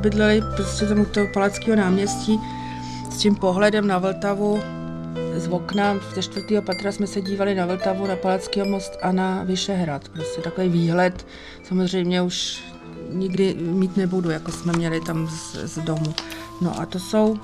Bydleli 0.00 0.42
prostě 0.56 0.86
tomu 0.86 1.04
toho 1.04 1.26
Palackého 1.26 1.76
náměstí 1.76 2.40
s 3.10 3.16
tím 3.16 3.36
pohledem 3.36 3.86
na 3.86 3.98
Vltavu. 3.98 4.62
Z 5.36 5.48
okna 5.48 5.96
ze 6.14 6.22
čtvrtého 6.22 6.62
patra 6.62 6.92
jsme 6.92 7.06
se 7.06 7.20
dívali 7.20 7.54
na 7.54 7.66
Vltavu, 7.66 8.06
na 8.06 8.16
Palacký 8.16 8.62
most 8.62 8.98
a 9.02 9.12
na 9.12 9.42
Vyšehrad. 9.42 10.08
Prostě 10.08 10.40
takový 10.40 10.68
výhled 10.68 11.26
samozřejmě 11.68 12.22
už 12.22 12.62
nikdy 13.10 13.54
mít 13.54 13.96
nebudu, 13.96 14.30
jako 14.30 14.52
jsme 14.52 14.72
měli 14.72 15.00
tam 15.00 15.28
z, 15.28 15.56
z 15.64 15.78
domu. 15.78 16.14
No 16.60 16.80
a 16.80 16.86
to 16.86 16.98
jsou... 16.98 17.38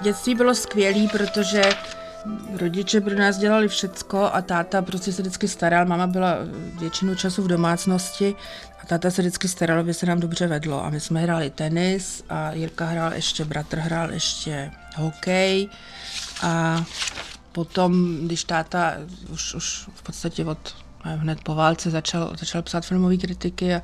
Dětství 0.00 0.34
bylo 0.34 0.54
skvělé, 0.54 1.08
protože 1.12 1.62
rodiče 2.58 3.00
pro 3.00 3.14
nás 3.14 3.38
dělali 3.38 3.68
všecko 3.68 4.30
a 4.32 4.42
táta 4.42 4.82
prostě 4.82 5.12
se 5.12 5.22
vždycky 5.22 5.48
staral. 5.48 5.86
Máma 5.86 6.06
byla 6.06 6.36
většinu 6.78 7.14
času 7.14 7.42
v 7.42 7.48
domácnosti 7.48 8.34
a 8.82 8.86
táta 8.86 9.10
se 9.10 9.22
vždycky 9.22 9.48
staral, 9.48 9.80
aby 9.80 9.94
se 9.94 10.06
nám 10.06 10.20
dobře 10.20 10.46
vedlo. 10.46 10.84
A 10.84 10.90
my 10.90 11.00
jsme 11.00 11.20
hráli 11.20 11.50
tenis 11.50 12.24
a 12.28 12.52
Jirka 12.52 12.86
hrál 12.86 13.12
ještě, 13.12 13.44
bratr 13.44 13.78
hrál 13.78 14.12
ještě 14.12 14.70
hokej 14.96 15.68
a 16.42 16.84
potom, 17.52 18.18
když 18.22 18.44
táta 18.44 18.94
už, 19.32 19.54
už 19.54 19.88
v 19.94 20.02
podstatě 20.02 20.44
od 20.44 20.74
hned 21.02 21.38
po 21.44 21.54
válce 21.54 21.90
začal, 21.90 22.32
začal 22.38 22.62
psát 22.62 22.86
filmové 22.86 23.16
kritiky 23.16 23.74
a 23.74 23.82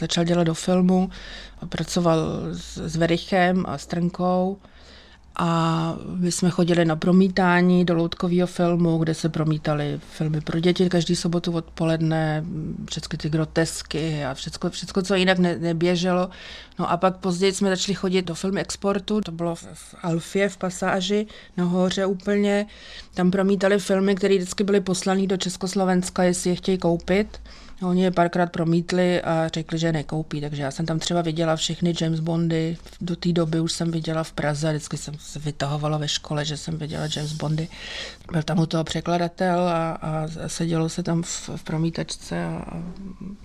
začal 0.00 0.24
dělat 0.24 0.44
do 0.44 0.54
filmu. 0.54 1.10
Pracoval 1.68 2.18
s, 2.52 2.76
s 2.76 2.96
Verichem 2.96 3.64
a 3.68 3.78
s 3.78 3.86
Trnkou 3.86 4.58
a 5.38 5.94
my 6.14 6.32
jsme 6.32 6.50
chodili 6.50 6.84
na 6.84 6.96
promítání 6.96 7.84
do 7.84 7.94
loutkového 7.94 8.46
filmu, 8.46 8.98
kde 8.98 9.14
se 9.14 9.28
promítali 9.28 10.00
filmy 10.10 10.40
pro 10.40 10.60
děti 10.60 10.88
každý 10.88 11.16
sobotu 11.16 11.52
odpoledne, 11.52 12.44
všechny 12.90 13.18
ty 13.18 13.28
grotesky 13.28 14.24
a 14.24 14.34
všechno, 14.34 14.70
všechno 14.70 15.02
co 15.02 15.14
jinak 15.14 15.38
ne, 15.38 15.58
neběželo. 15.58 16.30
No 16.78 16.90
a 16.90 16.96
pak 16.96 17.16
později 17.16 17.52
jsme 17.52 17.68
začali 17.70 17.94
chodit 17.94 18.22
do 18.22 18.34
filmu 18.34 18.58
exportu, 18.58 19.20
to 19.20 19.32
bylo 19.32 19.54
v, 19.54 19.62
v 19.72 19.94
Alfě, 20.02 20.48
v 20.48 20.56
pasáži, 20.56 21.26
nahoře 21.56 22.06
úplně. 22.06 22.66
Tam 23.14 23.30
promítali 23.30 23.78
filmy, 23.78 24.14
které 24.14 24.36
vždycky 24.36 24.64
byly 24.64 24.80
poslané 24.80 25.26
do 25.26 25.36
Československa, 25.36 26.22
jestli 26.22 26.50
je 26.50 26.56
chtějí 26.56 26.78
koupit. 26.78 27.40
Oni 27.82 28.02
je 28.02 28.10
párkrát 28.10 28.52
promítli 28.52 29.22
a 29.22 29.48
řekli, 29.48 29.78
že 29.78 29.92
nekoupí, 29.92 30.40
takže 30.40 30.62
já 30.62 30.70
jsem 30.70 30.86
tam 30.86 30.98
třeba 30.98 31.22
viděla 31.22 31.56
všechny 31.56 31.94
James 32.00 32.20
Bondy. 32.20 32.76
Do 33.00 33.16
té 33.16 33.32
doby 33.32 33.60
už 33.60 33.72
jsem 33.72 33.90
viděla 33.90 34.24
v 34.24 34.32
Praze, 34.32 34.70
vždycky 34.70 34.96
jsem 34.96 35.14
se 35.18 35.38
vytahovala 35.38 35.98
ve 35.98 36.08
škole, 36.08 36.44
že 36.44 36.56
jsem 36.56 36.78
viděla 36.78 37.08
James 37.16 37.32
Bondy. 37.32 37.68
Byl 38.32 38.42
tam 38.42 38.58
u 38.58 38.66
toho 38.66 38.84
překladatel 38.84 39.68
a, 39.68 39.90
a 39.92 40.28
sedělo 40.46 40.88
se 40.88 41.02
tam 41.02 41.22
v, 41.22 41.50
v 41.56 41.62
promítačce 41.64 42.44
a, 42.44 42.48
a 42.48 42.82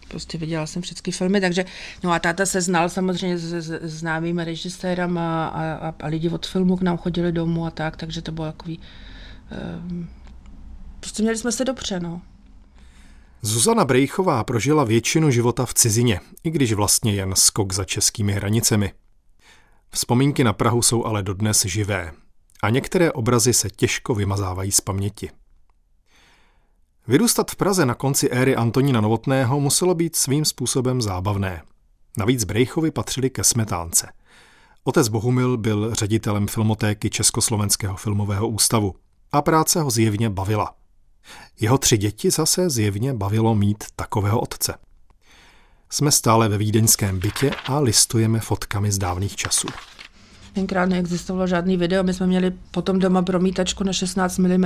prostě 0.07 0.37
viděla 0.37 0.67
jsem 0.67 0.81
všechny 0.81 1.11
filmy, 1.11 1.41
takže 1.41 1.65
no 2.03 2.11
a 2.11 2.19
táta 2.19 2.45
se 2.45 2.61
znal 2.61 2.89
samozřejmě 2.89 3.37
s, 3.37 3.53
s 3.53 3.99
známými 3.99 4.45
režisérama 4.45 5.47
a, 5.47 5.73
a, 5.73 5.93
a 5.99 6.07
lidi 6.07 6.29
od 6.29 6.45
filmu 6.45 6.77
k 6.77 6.81
nám 6.81 6.97
chodili 6.97 7.31
domů 7.31 7.65
a 7.65 7.71
tak, 7.71 7.97
takže 7.97 8.21
to 8.21 8.31
bylo 8.31 8.47
takový 8.47 8.79
um, 9.89 10.09
prostě 10.99 11.23
měli 11.23 11.37
jsme 11.37 11.51
se 11.51 11.65
dobře, 11.65 11.99
no. 11.99 12.21
Zuzana 13.45 13.85
Brejchová 13.85 14.43
prožila 14.43 14.83
většinu 14.83 15.31
života 15.31 15.65
v 15.65 15.73
cizině, 15.73 16.19
i 16.43 16.49
když 16.49 16.73
vlastně 16.73 17.13
jen 17.13 17.35
skok 17.35 17.73
za 17.73 17.85
českými 17.85 18.33
hranicemi. 18.33 18.93
Vzpomínky 19.89 20.43
na 20.43 20.53
Prahu 20.53 20.81
jsou 20.81 21.05
ale 21.05 21.23
dodnes 21.23 21.65
živé 21.65 22.11
a 22.63 22.69
některé 22.69 23.11
obrazy 23.11 23.53
se 23.53 23.69
těžko 23.69 24.15
vymazávají 24.15 24.71
z 24.71 24.81
paměti. 24.81 25.29
Vyrůstat 27.07 27.51
v 27.51 27.55
Praze 27.55 27.85
na 27.85 27.95
konci 27.95 28.29
éry 28.29 28.55
Antonína 28.55 29.01
Novotného 29.01 29.59
muselo 29.59 29.95
být 29.95 30.15
svým 30.15 30.45
způsobem 30.45 31.01
zábavné. 31.01 31.61
Navíc 32.17 32.43
Brejchovi 32.43 32.91
patřili 32.91 33.29
ke 33.29 33.43
smetánce. 33.43 34.11
Otec 34.83 35.07
Bohumil 35.07 35.57
byl 35.57 35.95
ředitelem 35.95 36.47
filmotéky 36.47 37.09
Československého 37.09 37.97
filmového 37.97 38.47
ústavu 38.47 38.95
a 39.31 39.41
práce 39.41 39.81
ho 39.81 39.91
zjevně 39.91 40.29
bavila– 40.29 40.75
jeho 41.59 41.77
tři 41.77 41.97
děti 41.97 42.31
zase 42.31 42.69
zjevně 42.69 43.13
bavilo 43.13 43.55
mít 43.55 43.83
takového 43.95 44.39
otce. 44.39 44.73
Jsme 45.89 46.11
stále 46.11 46.49
ve 46.49 46.57
vídeňském 46.57 47.19
bytě 47.19 47.51
a 47.65 47.79
listujeme 47.79 48.39
fotkami 48.39 48.91
z 48.91 48.97
dávných 48.97 49.35
časů. 49.35 49.67
Tenkrát 50.53 50.85
neexistovalo 50.85 51.47
žádný 51.47 51.77
video, 51.77 52.03
my 52.03 52.13
jsme 52.13 52.27
měli 52.27 52.51
potom 52.71 52.99
doma 52.99 53.21
promítačku 53.21 53.83
na 53.83 53.93
16 53.93 54.37
mm 54.37 54.65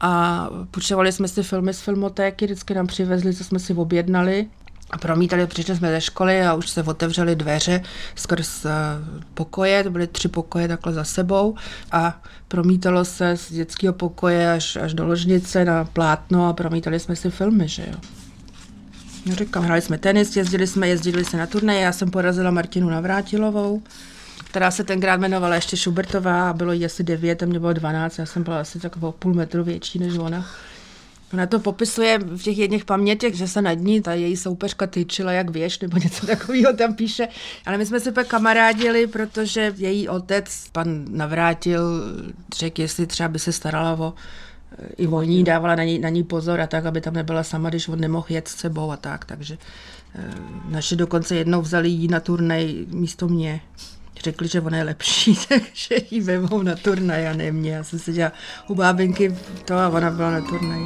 a 0.00 0.44
půjčovali 0.70 1.12
jsme 1.12 1.28
si 1.28 1.42
filmy 1.42 1.74
z 1.74 1.80
filmotéky, 1.80 2.44
vždycky 2.44 2.74
nám 2.74 2.86
přivezli, 2.86 3.34
co 3.34 3.44
jsme 3.44 3.58
si 3.58 3.74
objednali 3.74 4.46
promítali, 4.96 5.46
přišli 5.46 5.76
jsme 5.76 5.90
ze 5.90 6.00
školy 6.00 6.42
a 6.42 6.54
už 6.54 6.70
se 6.70 6.82
otevřely 6.82 7.36
dveře 7.36 7.82
skrz 8.14 8.64
eh, 8.64 8.70
pokoje, 9.34 9.84
to 9.84 9.90
byly 9.90 10.06
tři 10.06 10.28
pokoje 10.28 10.68
takhle 10.68 10.92
za 10.92 11.04
sebou 11.04 11.54
a 11.92 12.22
promítalo 12.48 13.04
se 13.04 13.36
z 13.36 13.52
dětského 13.52 13.94
pokoje 13.94 14.52
až, 14.52 14.76
až 14.76 14.94
do 14.94 15.06
ložnice 15.06 15.64
na 15.64 15.84
plátno 15.84 16.48
a 16.48 16.52
promítali 16.52 17.00
jsme 17.00 17.16
si 17.16 17.30
filmy, 17.30 17.68
že 17.68 17.82
jo. 17.82 17.98
No, 19.26 19.34
říkám, 19.34 19.64
hráli 19.64 19.80
jsme 19.80 19.98
tenis, 19.98 20.36
jezdili 20.36 20.66
jsme, 20.66 20.88
jezdili 20.88 21.24
se 21.24 21.36
na 21.36 21.46
turnaje, 21.46 21.80
já 21.80 21.92
jsem 21.92 22.10
porazila 22.10 22.50
Martinu 22.50 22.90
Navrátilovou, 22.90 23.82
která 24.44 24.70
se 24.70 24.84
tenkrát 24.84 25.14
jmenovala 25.14 25.54
ještě 25.54 25.76
Šubertová 25.76 26.50
a 26.50 26.52
bylo 26.52 26.72
jí 26.72 26.86
asi 26.86 27.02
devět, 27.02 27.42
a 27.42 27.46
mě 27.46 27.60
bylo 27.60 27.72
12, 27.72 28.18
já 28.18 28.26
jsem 28.26 28.42
byla 28.42 28.60
asi 28.60 28.80
takovou 28.80 29.12
půl 29.12 29.34
metru 29.34 29.64
větší 29.64 29.98
než 29.98 30.18
ona. 30.18 30.46
Ona 31.32 31.46
to 31.46 31.58
popisuje 31.60 32.18
v 32.18 32.42
těch 32.42 32.58
jedných 32.58 32.84
pamětech, 32.84 33.34
že 33.34 33.48
se 33.48 33.62
nad 33.62 33.72
ní 33.72 34.02
ta 34.02 34.14
její 34.14 34.36
soupeřka 34.36 34.86
tyčila 34.86 35.32
jak 35.32 35.50
věž, 35.50 35.78
nebo 35.78 35.96
něco 35.96 36.26
takového 36.26 36.72
tam 36.72 36.94
píše. 36.94 37.28
Ale 37.66 37.78
my 37.78 37.86
jsme 37.86 38.00
se 38.00 38.12
pak 38.12 38.26
kamarádili, 38.26 39.06
protože 39.06 39.74
její 39.76 40.08
otec, 40.08 40.68
pan 40.72 41.04
Navrátil, 41.10 41.82
řekl, 42.56 42.80
jestli 42.80 43.06
třeba 43.06 43.28
by 43.28 43.38
se 43.38 43.52
starala 43.52 43.98
o 43.98 44.14
i 44.96 45.06
o 45.06 45.22
ní, 45.22 45.44
dávala 45.44 45.74
na 45.74 45.84
ní, 45.84 45.98
na 45.98 46.08
ní 46.08 46.24
pozor 46.24 46.60
a 46.60 46.66
tak, 46.66 46.86
aby 46.86 47.00
tam 47.00 47.14
nebyla 47.14 47.42
sama, 47.42 47.68
když 47.68 47.88
on 47.88 48.00
nemohl 48.00 48.26
jet 48.28 48.48
s 48.48 48.56
sebou 48.56 48.90
a 48.90 48.96
tak. 48.96 49.24
Takže 49.24 49.58
eh, 50.14 50.34
naše 50.68 50.96
dokonce 50.96 51.36
jednou 51.36 51.62
vzali 51.62 51.88
jí 51.88 52.08
na 52.08 52.20
turnej 52.20 52.86
místo 52.90 53.28
mě 53.28 53.60
řekli, 54.22 54.48
že 54.48 54.60
ona 54.60 54.76
je 54.76 54.84
lepší, 54.84 55.38
takže 55.48 55.96
ji 56.10 56.20
vemou 56.20 56.62
na 56.62 56.76
turnaj 56.76 57.28
a 57.28 57.32
ne 57.32 57.52
mě. 57.52 57.70
Já 57.70 57.84
jsem 57.84 57.98
seděla 57.98 58.32
u 58.68 58.74
bábinky 58.74 59.34
to 59.64 59.74
a 59.74 59.88
ona 59.88 60.10
byla 60.10 60.30
na 60.30 60.40
turnaj. 60.40 60.80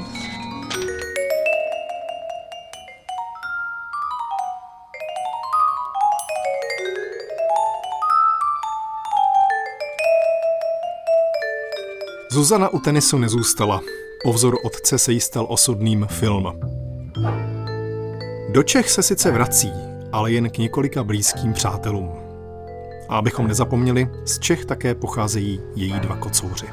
Zuzana 12.33 12.69
u 12.69 12.79
tenisu 12.79 13.19
nezůstala. 13.19 13.81
Po 14.25 14.33
vzoru 14.33 14.59
otce 14.59 14.99
se 14.99 15.13
jí 15.13 15.21
stal 15.21 15.47
osudným 15.49 16.07
film. 16.11 16.61
Do 18.53 18.63
Čech 18.63 18.91
se 18.91 19.03
sice 19.03 19.31
vrací, 19.31 19.73
ale 20.13 20.33
jen 20.33 20.51
k 20.51 20.59
několika 20.59 21.05
blízkým 21.05 21.53
přátelům. 21.53 22.22
A 23.09 23.17
abychom 23.19 23.47
nezapomněli, 23.49 24.09
z 24.25 24.39
Čech 24.39 24.65
také 24.65 24.95
pocházejí 24.95 25.61
její 25.75 26.01
dva 26.01 26.17
kocouři. 26.17 26.67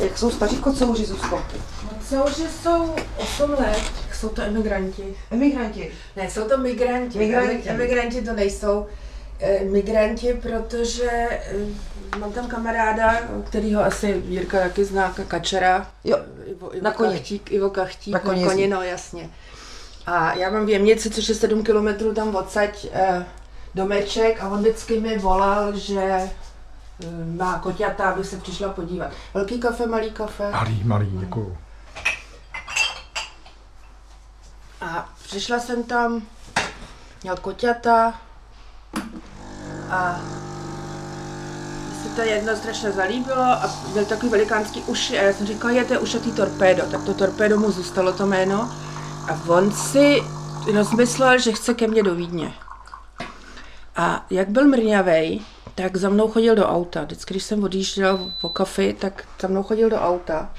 Jak 0.00 0.18
jsou 0.18 0.30
staří 0.30 0.56
kocouři, 0.56 1.04
Zuzko? 1.04 1.42
Kocouři 1.98 2.48
jsou 2.62 2.94
8 3.16 3.50
let. 3.50 3.82
Jsou 4.14 4.28
to 4.28 4.42
emigranti. 4.42 5.14
Emigranti? 5.30 5.90
Ne, 6.16 6.30
jsou 6.30 6.48
to 6.48 6.58
migranti. 6.58 7.18
Migranti, 7.18 7.68
emigranti 7.68 8.22
to 8.22 8.32
nejsou 8.32 8.86
eh, 9.40 9.64
migranti, 9.64 10.34
protože 10.34 11.10
eh, 11.12 12.18
mám 12.18 12.32
tam 12.32 12.46
kamaráda, 12.46 13.16
kterýho 13.48 13.84
asi 13.84 14.22
Jirka 14.28 14.58
taky 14.60 14.84
zná, 14.84 15.14
Kačera. 15.28 15.90
Jo, 16.04 16.18
Ivo, 16.46 16.76
Ivo 16.76 16.84
na 16.84 16.92
koni. 16.92 17.12
Kachtík, 17.14 17.52
Ivo 17.52 17.70
Kachtík, 17.70 18.12
Na 18.12 18.18
na 18.18 18.24
koni 18.24 18.44
koni, 18.44 18.62
jezdí. 18.62 18.70
no 18.72 18.82
jasně. 18.82 19.30
A 20.10 20.34
já 20.34 20.50
mám 20.50 20.66
v 20.66 20.68
Jemnici, 20.68 21.10
což 21.10 21.28
je 21.28 21.34
7 21.34 21.64
kilometrů 21.64 22.14
tam 22.14 22.36
odsaď, 22.36 22.86
eh, 22.92 23.26
domeček 23.74 24.42
a 24.42 24.48
on 24.48 24.58
vždycky 24.58 25.00
mi 25.00 25.18
volal, 25.18 25.76
že 25.76 26.00
eh, 26.00 26.30
má 27.36 27.58
koťata, 27.58 28.10
abych 28.10 28.26
se 28.26 28.36
přišla 28.36 28.68
podívat. 28.68 29.10
Velký 29.34 29.60
kafe, 29.60 29.86
malý 29.86 30.10
kafe. 30.10 30.50
Malý, 30.50 30.82
malý, 30.84 31.10
děkuju. 31.12 31.56
A 34.80 35.08
přišla 35.22 35.58
jsem 35.58 35.82
tam, 35.82 36.22
měl 37.22 37.36
koťata 37.36 38.20
a 39.90 40.20
se 42.02 42.08
to 42.16 42.22
jedno 42.22 42.56
strašně 42.56 42.92
zalíbilo 42.92 43.42
a 43.42 43.70
měl 43.92 44.04
takový 44.04 44.30
velikánský 44.30 44.82
uši 44.82 45.18
a 45.18 45.22
já 45.22 45.32
jsem 45.32 45.46
říkala, 45.46 45.74
je 45.74 45.84
to 45.84 45.92
je 45.92 45.98
ušatý 45.98 46.32
torpédo, 46.32 46.82
tak 46.90 47.04
to 47.04 47.14
torpédo 47.14 47.58
mu 47.58 47.70
zůstalo 47.70 48.12
to 48.12 48.26
jméno 48.26 48.89
a 49.28 49.40
on 49.48 49.72
si 49.72 50.22
rozmyslel, 50.72 51.38
že 51.38 51.52
chce 51.52 51.74
ke 51.74 51.88
mně 51.88 52.02
do 52.02 52.14
Vídně. 52.14 52.54
A 53.96 54.26
jak 54.30 54.48
byl 54.48 54.68
mrňavej, 54.68 55.40
tak 55.74 55.96
za 55.96 56.08
mnou 56.08 56.28
chodil 56.28 56.54
do 56.54 56.68
auta. 56.68 57.04
Vždycky, 57.04 57.34
když 57.34 57.42
jsem 57.42 57.64
odjížděl 57.64 58.32
po 58.40 58.48
kafi, 58.48 58.96
tak 59.00 59.24
za 59.40 59.48
mnou 59.48 59.62
chodil 59.62 59.90
do 59.90 59.96
auta. 59.96 60.50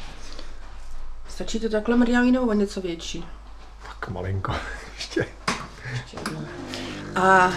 Stačí 1.29 1.59
to 1.59 1.69
takhle 1.69 1.95
mrňavý 1.95 2.31
nebo 2.31 2.45
o 2.45 2.53
něco 2.53 2.81
větší? 2.81 3.25
Tak 3.87 4.09
malinko. 4.09 4.55
Ještě. 4.95 5.25
A 7.15 7.51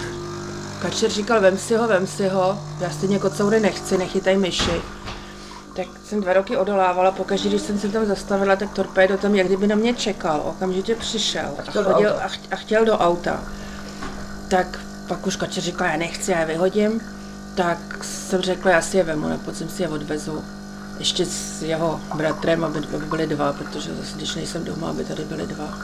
kačer 0.82 1.10
říkal, 1.10 1.40
vem 1.40 1.58
si 1.58 1.76
ho, 1.76 1.88
vem 1.88 2.06
si 2.06 2.28
ho, 2.28 2.58
já 2.80 2.90
stejně 2.90 3.18
kocoury 3.18 3.60
nechci, 3.60 3.98
nechytaj 3.98 4.36
myši. 4.36 4.82
Tak 5.76 5.86
jsem 6.04 6.20
dva 6.20 6.32
roky 6.32 6.56
odolávala, 6.56 7.10
pokaždé, 7.10 7.48
když 7.48 7.62
jsem 7.62 7.78
se 7.78 7.88
tam 7.88 8.06
zastavila, 8.06 8.56
tak 8.56 8.72
torpédo 8.72 9.18
tam 9.18 9.34
jak 9.34 9.46
kdyby 9.46 9.66
na 9.66 9.76
mě 9.76 9.94
čekal, 9.94 10.42
okamžitě 10.44 10.94
přišel 10.94 11.54
a, 11.58 11.62
chtěl 11.62 11.84
do 11.84 11.92
chodil, 11.92 12.10
auta. 12.10 12.24
a, 12.24 12.28
ch- 12.28 12.52
a 12.52 12.56
chtěl 12.56 12.84
do 12.84 12.98
auta. 12.98 13.44
Tak 14.48 14.80
pak 15.08 15.26
už 15.26 15.36
kačer 15.36 15.62
říkal, 15.62 15.86
já 15.86 15.96
nechci, 15.96 16.30
já 16.30 16.40
je 16.40 16.46
vyhodím. 16.46 17.00
Tak 17.54 18.04
jsem 18.04 18.40
řekla, 18.40 18.70
já 18.70 18.82
si 18.82 18.96
je 18.96 19.04
vemu, 19.04 19.28
na 19.28 19.38
podzim 19.38 19.68
si 19.68 19.82
je 19.82 19.88
odvezu. 19.88 20.44
Ještě 20.98 21.26
s 21.26 21.62
jeho 21.62 22.00
bratrem, 22.14 22.64
aby, 22.64 22.78
aby 22.78 23.06
byly 23.06 23.26
dva, 23.26 23.52
protože 23.52 23.94
zase, 23.94 24.16
když 24.16 24.34
nejsem 24.34 24.64
doma, 24.64 24.90
aby 24.90 25.04
tady 25.04 25.24
byly 25.24 25.46
dva. 25.46 25.78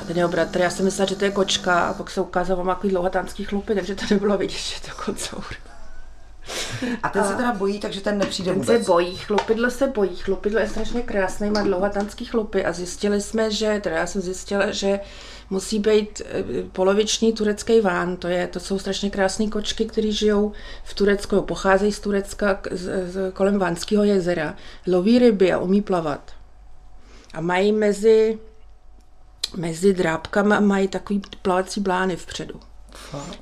A 0.00 0.04
ten 0.06 0.16
jeho 0.16 0.28
bratr, 0.28 0.60
já 0.60 0.70
jsem 0.70 0.84
myslela, 0.84 1.08
že 1.08 1.16
to 1.16 1.24
je 1.24 1.30
kočka, 1.30 1.80
a 1.80 1.94
pak 1.94 2.10
se 2.10 2.20
ukázalo, 2.20 2.64
má 2.64 2.74
takový 2.74 2.90
dlouhatánský 2.90 3.44
chlupy, 3.44 3.74
takže 3.74 3.94
to 3.94 4.04
nebylo 4.10 4.38
vidět, 4.38 4.58
že 4.58 4.74
je 4.74 4.90
to 4.90 5.02
kocour. 5.04 5.44
A 7.02 7.08
ten 7.08 7.24
se 7.24 7.34
teda 7.34 7.52
bojí, 7.52 7.80
takže 7.80 8.00
ten 8.00 8.18
nepřijde 8.18 8.52
Ten 8.52 8.64
se 8.64 8.72
vůbec. 8.72 8.86
bojí, 8.86 9.16
chlupidlo 9.16 9.70
se 9.70 9.86
bojí, 9.86 10.16
chlupidlo 10.16 10.60
je 10.60 10.68
strašně 10.68 11.02
krásný, 11.02 11.50
má 11.50 11.62
dlouhatánský 11.62 12.24
chlupy 12.24 12.64
a 12.64 12.72
zjistili 12.72 13.20
jsme, 13.20 13.50
že, 13.50 13.80
teda 13.82 13.96
já 13.96 14.06
jsem 14.06 14.22
zjistila, 14.22 14.70
že 14.70 15.00
musí 15.50 15.78
být 15.78 16.22
eh, 16.24 16.44
poloviční 16.72 17.32
turecký 17.32 17.80
ván, 17.80 18.16
to, 18.16 18.28
je, 18.28 18.46
to 18.46 18.60
jsou 18.60 18.78
strašně 18.78 19.10
krásné 19.10 19.46
kočky, 19.48 19.84
které 19.84 20.12
žijou 20.12 20.52
v 20.84 20.94
Turecku, 20.94 21.42
pocházejí 21.42 21.92
z 21.92 22.00
Turecka 22.00 22.54
k- 22.54 22.68
z, 22.72 23.12
z, 23.12 23.32
kolem 23.32 23.58
Vánského 23.58 24.04
jezera, 24.04 24.54
loví 24.86 25.18
ryby 25.18 25.52
a 25.52 25.58
umí 25.58 25.82
plavat. 25.82 26.32
A 27.34 27.40
mají 27.40 27.72
mezi, 27.72 28.38
mezi 29.56 29.94
drápkama 29.94 30.60
mají 30.60 30.88
takový 30.88 31.22
plavací 31.42 31.80
blány 31.80 32.16
vpředu. 32.16 32.60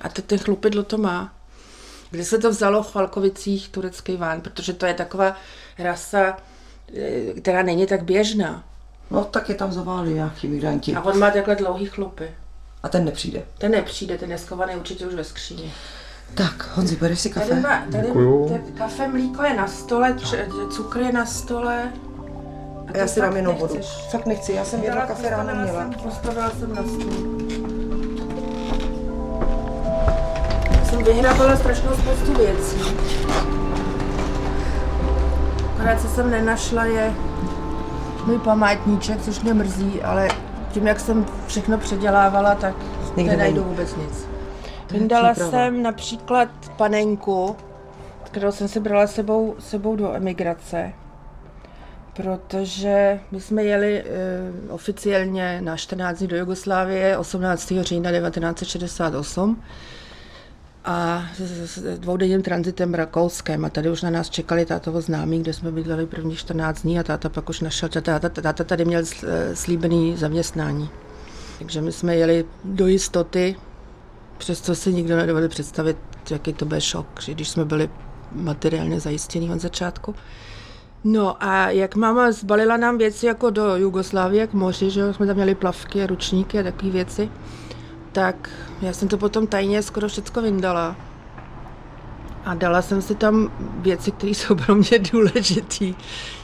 A 0.00 0.08
to, 0.08 0.22
ten 0.22 0.38
chlupidlo 0.38 0.82
to 0.82 0.98
má. 0.98 1.34
Kde 2.14 2.24
se 2.24 2.38
to 2.38 2.50
vzalo 2.50 2.82
v 2.82 2.92
Chalkovicích, 2.92 3.68
turecký 3.68 4.16
ván, 4.16 4.40
protože 4.40 4.72
to 4.72 4.86
je 4.86 4.94
taková 4.94 5.36
rasa, 5.78 6.36
eh, 6.96 7.40
která 7.40 7.62
není 7.62 7.86
tak 7.86 8.02
běžná. 8.04 8.64
No 9.10 9.24
tak 9.24 9.48
je 9.48 9.54
tam 9.54 9.72
zaválí 9.72 10.14
nějaký 10.14 10.48
migranti. 10.48 10.94
A 10.94 11.00
on 11.04 11.18
má 11.18 11.30
takhle 11.30 11.56
dlouhý 11.56 11.86
chlupy. 11.86 12.30
A 12.82 12.88
ten 12.88 13.04
nepřijde. 13.04 13.42
Ten 13.58 13.70
nepřijde, 13.72 14.18
ten 14.18 14.30
je 14.30 14.38
schovaný 14.38 14.76
určitě 14.76 15.06
už 15.06 15.14
ve 15.14 15.24
skříni. 15.24 15.72
Tak, 16.34 16.70
Honzi, 16.74 16.96
bereš 16.96 17.20
si 17.20 17.28
Tady, 17.30 17.48
kafe? 17.48 17.60
má, 17.60 17.86
tady 17.92 18.06
Děkuju. 18.06 18.48
tady 18.48 18.72
kafe, 18.78 19.08
mlíko 19.08 19.42
je 19.42 19.54
na 19.54 19.66
stole, 19.68 20.16
č- 20.24 20.46
cukr 20.70 21.00
je 21.00 21.12
na 21.12 21.26
stole. 21.26 21.92
A 22.94 22.96
Já 22.98 23.06
si 23.06 23.20
dám 23.20 23.36
jenom 23.36 23.56
vodu. 23.56 23.74
Fakt 24.10 24.26
nechci, 24.26 24.52
já 24.52 24.64
jsem 24.64 24.82
jedno 24.84 24.96
Dala- 25.00 25.06
kafe 25.08 25.30
ráno 25.30 25.54
měla. 25.62 25.82
Jsem, 25.82 25.92
postavila 25.92 26.50
jsem 26.50 26.74
na 26.74 26.82
stůl. 26.82 27.73
Jsem 30.94 31.04
vyhrábala 31.04 31.56
strašnou 31.56 31.92
spoustu 31.94 32.32
věcí. 32.34 32.76
Akorát, 35.74 36.00
co 36.00 36.08
jsem 36.08 36.30
nenašla, 36.30 36.84
je 36.84 37.14
můj 38.26 38.38
památníček, 38.38 39.22
což 39.22 39.40
mě 39.40 39.54
mrzí, 39.54 40.02
ale 40.02 40.28
tím, 40.72 40.86
jak 40.86 41.00
jsem 41.00 41.26
všechno 41.46 41.78
předělávala, 41.78 42.54
tak 42.54 42.74
Nikde 43.16 43.32
nenajdu 43.32 43.60
není. 43.60 43.68
vůbec 43.68 43.96
nic. 43.96 44.28
Vyndala 44.90 45.34
jsem 45.34 45.82
například 45.82 46.48
panenku, 46.76 47.56
kterou 48.22 48.52
jsem 48.52 48.68
si 48.68 48.80
brala 48.80 49.06
sebou, 49.06 49.54
sebou 49.58 49.96
do 49.96 50.14
emigrace, 50.14 50.92
protože 52.16 53.20
my 53.30 53.40
jsme 53.40 53.62
jeli 53.64 54.00
e, 54.00 54.04
oficiálně 54.70 55.60
na 55.60 55.76
14 55.76 56.18
dní 56.18 56.26
do 56.26 56.36
Jugoslávie 56.36 57.18
18. 57.18 57.72
října 57.80 58.12
1968 58.12 59.62
a 60.84 61.26
s, 61.38 61.98
dvoudenním 61.98 62.42
tranzitem 62.42 62.94
Rakouskem 62.94 63.64
a 63.64 63.68
tady 63.70 63.90
už 63.90 64.02
na 64.02 64.10
nás 64.10 64.30
čekali 64.30 64.66
tátovo 64.66 65.00
známí, 65.00 65.40
kde 65.40 65.52
jsme 65.52 65.72
bydleli 65.72 66.06
první 66.06 66.36
14 66.36 66.82
dní 66.82 66.98
a 66.98 67.02
táta 67.02 67.28
pak 67.28 67.48
už 67.48 67.60
našel, 67.60 67.88
táta, 67.88 68.28
táta 68.28 68.64
tady 68.64 68.84
měl 68.84 69.02
eh, 69.02 69.56
slíbený 69.56 70.16
zaměstnání. 70.16 70.88
Takže 71.58 71.80
my 71.80 71.92
jsme 71.92 72.16
jeli 72.16 72.44
do 72.64 72.86
jistoty, 72.86 73.56
přesto 74.38 74.74
si 74.74 74.92
nikdo 74.92 75.16
nedovedl 75.16 75.48
představit, 75.48 75.96
jaký 76.30 76.52
to 76.52 76.64
byl 76.64 76.80
šok, 76.80 77.06
že 77.20 77.34
když 77.34 77.48
jsme 77.48 77.64
byli 77.64 77.90
materiálně 78.32 79.00
zajistění 79.00 79.50
od 79.50 79.60
začátku. 79.60 80.14
No 81.04 81.44
a 81.44 81.70
jak 81.70 81.96
máma 81.96 82.32
zbalila 82.32 82.76
nám 82.76 82.98
věci 82.98 83.26
jako 83.26 83.50
do 83.50 83.76
Jugoslávie, 83.76 84.46
k 84.46 84.52
moři, 84.52 84.90
že 84.90 85.12
jsme 85.12 85.26
tam 85.26 85.36
měli 85.36 85.54
plavky 85.54 86.02
a 86.02 86.06
ručníky 86.06 86.58
a 86.58 86.62
takové 86.62 86.90
věci, 86.90 87.30
tak 88.14 88.50
já 88.82 88.92
jsem 88.92 89.08
to 89.08 89.18
potom 89.18 89.46
tajně 89.46 89.82
skoro 89.82 90.08
všecko 90.08 90.42
vyndala. 90.42 90.96
A 92.44 92.54
dala 92.54 92.82
jsem 92.82 93.02
si 93.02 93.14
tam 93.14 93.52
věci, 93.60 94.10
které 94.10 94.30
jsou 94.30 94.54
pro 94.54 94.74
mě 94.74 94.98
důležité, 95.12 95.84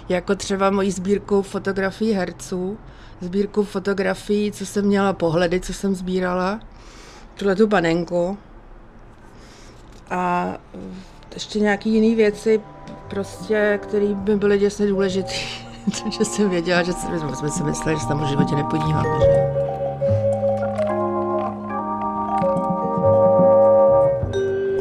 jako 0.08 0.34
třeba 0.34 0.70
moji 0.70 0.90
sbírku 0.90 1.42
fotografií 1.42 2.12
herců, 2.12 2.78
sbírku 3.20 3.64
fotografií, 3.64 4.52
co 4.52 4.66
jsem 4.66 4.84
měla 4.84 5.12
pohledy, 5.12 5.60
co 5.60 5.72
jsem 5.72 5.94
sbírala, 5.94 6.60
tuhle 7.34 7.56
tu 7.56 7.68
panenku 7.68 8.38
a 10.10 10.48
ještě 11.34 11.60
nějaký 11.60 11.94
jiné 11.94 12.16
věci, 12.16 12.60
prostě, 13.10 13.78
které 13.82 14.14
by 14.14 14.36
byly 14.36 14.58
děsně 14.58 14.86
důležité. 14.86 15.34
Takže 15.84 16.24
jsem 16.24 16.50
věděla, 16.50 16.82
že 16.82 16.92
jsme, 16.92 17.36
jsme 17.36 17.50
si 17.50 17.62
mysleli, 17.62 17.96
že 17.96 18.02
se 18.02 18.08
tam 18.08 18.24
v 18.24 18.28
životě 18.28 18.54
nepodíváme. 18.54 19.08
Že? 19.20 19.59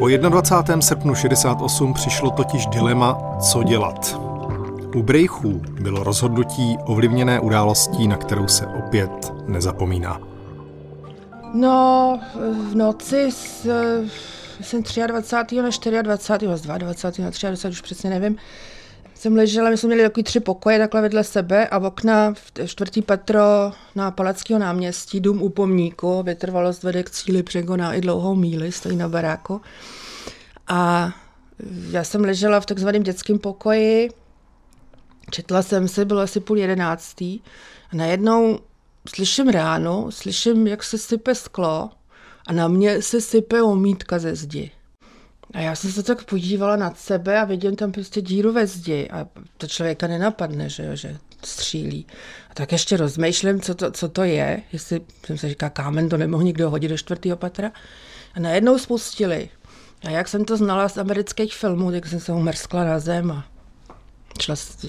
Po 0.00 0.08
21. 0.08 0.80
srpnu 0.82 1.14
68 1.14 1.94
přišlo 1.94 2.30
totiž 2.30 2.66
dilema, 2.66 3.38
co 3.40 3.62
dělat. 3.62 4.20
U 4.94 5.02
Brejchů 5.02 5.62
bylo 5.80 6.04
rozhodnutí 6.04 6.76
ovlivněné 6.86 7.40
událostí, 7.40 8.08
na 8.08 8.16
kterou 8.16 8.48
se 8.48 8.66
opět 8.66 9.32
nezapomíná. 9.46 10.20
No, 11.54 12.20
v 12.70 12.74
noci 12.74 13.32
s, 13.32 13.68
jsem 14.60 14.82
23. 15.06 15.56
na 15.56 16.02
24. 16.02 16.46
z 16.54 16.60
22. 16.60 16.72
na 16.72 16.78
23. 16.78 17.68
už 17.68 17.80
přesně 17.80 18.10
nevím, 18.10 18.36
jsem 19.20 19.36
ležela, 19.36 19.70
my 19.70 19.76
jsme 19.76 19.86
měli 19.86 20.02
takový 20.02 20.24
tři 20.24 20.40
pokoje 20.40 20.78
takhle 20.78 21.00
vedle 21.00 21.24
sebe 21.24 21.68
a 21.68 21.78
okna 21.78 22.34
v 22.34 22.68
čtvrtý 22.68 23.02
patro 23.02 23.40
na 23.94 24.10
Palackého 24.10 24.60
náměstí, 24.60 25.20
dům 25.20 25.42
u 25.42 25.48
pomníku, 25.48 26.22
vytrvalost 26.22 26.82
vede 26.82 27.02
k 27.02 27.10
cíli 27.10 27.42
překoná 27.42 27.94
i 27.94 28.00
dlouhou 28.00 28.34
míli, 28.34 28.72
stojí 28.72 28.96
na 28.96 29.08
baráku. 29.08 29.60
A 30.72 31.12
já 31.90 32.04
jsem 32.04 32.24
ležela 32.24 32.60
v 32.60 32.66
takzvaném 32.66 33.02
dětském 33.02 33.38
pokoji, 33.38 34.10
četla 35.30 35.62
jsem 35.62 35.88
si, 35.88 36.04
bylo 36.04 36.20
asi 36.20 36.40
půl 36.40 36.58
jedenáctý 36.58 37.40
a 37.92 37.96
najednou 37.96 38.58
slyším 39.08 39.48
ráno, 39.48 40.06
slyším, 40.10 40.66
jak 40.66 40.82
se 40.82 40.98
sype 40.98 41.34
sklo 41.34 41.90
a 42.46 42.52
na 42.52 42.68
mě 42.68 43.02
se 43.02 43.20
sype 43.20 43.62
omítka 43.62 44.18
ze 44.18 44.34
zdi. 44.34 44.70
A 45.54 45.60
já 45.60 45.74
jsem 45.74 45.92
se 45.92 46.02
tak 46.02 46.24
podívala 46.24 46.76
nad 46.76 46.98
sebe 46.98 47.40
a 47.40 47.44
vidím 47.44 47.76
tam 47.76 47.92
prostě 47.92 48.20
díru 48.20 48.52
ve 48.52 48.66
zdi 48.66 49.08
a 49.10 49.26
to 49.58 49.66
člověka 49.66 50.06
nenapadne, 50.06 50.68
že 50.68 50.84
jo, 50.84 50.96
že 50.96 51.18
střílí. 51.44 52.06
A 52.50 52.54
tak 52.54 52.72
ještě 52.72 52.96
rozmýšlím, 52.96 53.60
co 53.60 53.74
to, 53.74 53.90
co 53.90 54.08
to 54.08 54.22
je, 54.24 54.62
jestli 54.72 55.00
jsem 55.26 55.38
se 55.38 55.48
říká, 55.48 55.70
kámen 55.70 56.08
to 56.08 56.16
nemohl 56.16 56.42
nikdo 56.42 56.70
hodit 56.70 56.88
do 56.88 56.98
čtvrtého 56.98 57.36
patra. 57.36 57.72
A 58.34 58.40
najednou 58.40 58.78
spustili. 58.78 59.48
A 60.04 60.10
jak 60.10 60.28
jsem 60.28 60.44
to 60.44 60.56
znala 60.56 60.88
z 60.88 60.98
amerických 60.98 61.54
filmů, 61.54 61.90
tak 61.90 62.06
jsem 62.06 62.20
se 62.20 62.32
umrskla 62.32 62.84
na 62.84 62.98
zem 62.98 63.30
a 63.30 63.44
šla 64.40 64.56
s, 64.56 64.86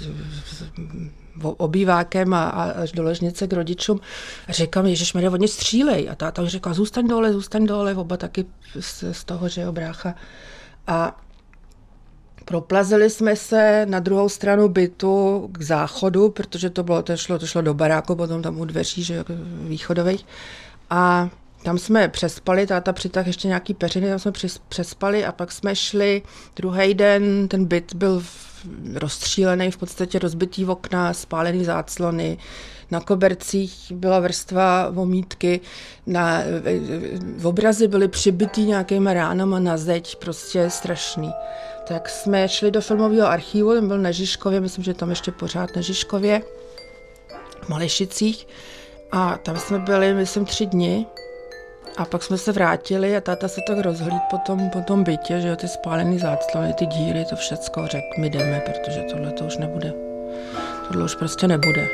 obývákem 1.41 2.33
a, 2.33 2.49
a 2.49 2.63
až 2.63 2.91
do 2.91 3.03
ložnice 3.03 3.47
k 3.47 3.53
rodičům 3.53 3.99
a 4.47 4.51
říkám, 4.51 4.85
Ježíš, 4.85 5.13
mě 5.13 5.29
oni 5.29 5.47
střílej. 5.47 6.09
A 6.09 6.15
táta 6.15 6.41
už 6.41 6.49
říkal, 6.49 6.73
zůstaň 6.73 7.07
dole, 7.07 7.33
zůstaň 7.33 7.65
dole, 7.65 7.95
oba 7.95 8.17
taky 8.17 8.45
z, 8.79 9.03
z 9.11 9.23
toho, 9.23 9.49
že 9.49 9.61
jo, 9.61 9.71
brácha. 9.71 10.15
A 10.87 11.21
proplazili 12.45 13.09
jsme 13.09 13.35
se 13.35 13.85
na 13.89 13.99
druhou 13.99 14.29
stranu 14.29 14.69
bytu 14.69 15.47
k 15.51 15.61
záchodu, 15.61 16.29
protože 16.29 16.69
to 16.69 16.83
bylo, 16.83 17.03
to 17.03 17.17
šlo, 17.17 17.39
to 17.39 17.47
šlo 17.47 17.61
do 17.61 17.73
baráku, 17.73 18.15
potom 18.15 18.41
tam 18.41 18.59
u 18.59 18.65
dveří, 18.65 19.03
že 19.03 19.15
jo, 19.15 19.23
východových. 19.67 20.25
A 20.89 21.29
tam 21.63 21.77
jsme 21.77 22.07
přespali, 22.07 22.67
táta 22.67 22.93
přitah 22.93 23.27
ještě 23.27 23.47
nějaký 23.47 23.73
peřiny, 23.73 24.09
tam 24.09 24.19
jsme 24.19 24.31
přes, 24.31 24.57
přespali 24.57 25.25
a 25.25 25.31
pak 25.31 25.51
jsme 25.51 25.75
šli 25.75 26.21
druhý 26.55 26.93
den, 26.93 27.47
ten 27.47 27.65
byt 27.65 27.95
byl 27.95 28.23
rozstřílený, 28.93 29.71
v 29.71 29.77
podstatě 29.77 30.19
rozbitý 30.19 30.65
okna, 30.65 31.13
spálený 31.13 31.65
záclony, 31.65 32.37
na 32.91 32.99
kobercích 32.99 33.91
byla 33.91 34.19
vrstva 34.19 34.89
vomítky, 34.89 35.59
na, 36.07 36.41
v 37.37 37.47
obrazy 37.47 37.87
byly 37.87 38.07
přibitý 38.07 38.63
nějakýma 38.63 39.13
ránama 39.13 39.59
na 39.59 39.77
zeď, 39.77 40.15
prostě 40.15 40.69
strašný. 40.69 41.31
Tak 41.87 42.09
jsme 42.09 42.49
šli 42.49 42.71
do 42.71 42.81
filmového 42.81 43.27
archivu, 43.27 43.73
ten 43.73 43.87
byl 43.87 43.97
na 43.97 44.11
Žižkově, 44.11 44.59
myslím, 44.59 44.83
že 44.83 44.93
tam 44.93 45.09
ještě 45.09 45.31
pořád 45.31 45.75
na 45.75 45.81
Žižkově, 45.81 46.41
v 47.61 47.69
Malešicích. 47.69 48.47
A 49.11 49.37
tam 49.37 49.59
jsme 49.59 49.79
byli, 49.79 50.13
myslím, 50.13 50.45
tři 50.45 50.65
dny. 50.65 51.05
A 51.98 52.05
pak 52.05 52.24
jsme 52.24 52.38
se 52.38 52.51
vrátili 52.51 53.17
a 53.17 53.21
táta 53.21 53.48
se 53.48 53.62
tak 53.67 53.77
rozhlíd 53.77 54.21
po 54.29 54.38
tom, 54.38 54.69
po 54.69 54.81
tom 54.81 55.03
bytě, 55.03 55.41
že 55.41 55.48
jo, 55.48 55.55
ty 55.55 55.67
spálený 55.67 56.19
záclony, 56.19 56.74
ty 56.74 56.86
díry, 56.86 57.25
to 57.25 57.36
všecko 57.36 57.88
řekl, 57.88 58.07
my 58.19 58.29
jdeme, 58.29 58.62
protože 58.65 59.01
tohle 59.12 59.31
to 59.31 59.45
už 59.45 59.57
nebude. 59.57 59.93
Tohle 60.88 61.05
už 61.05 61.15
prostě 61.15 61.48
nebude. 61.48 61.88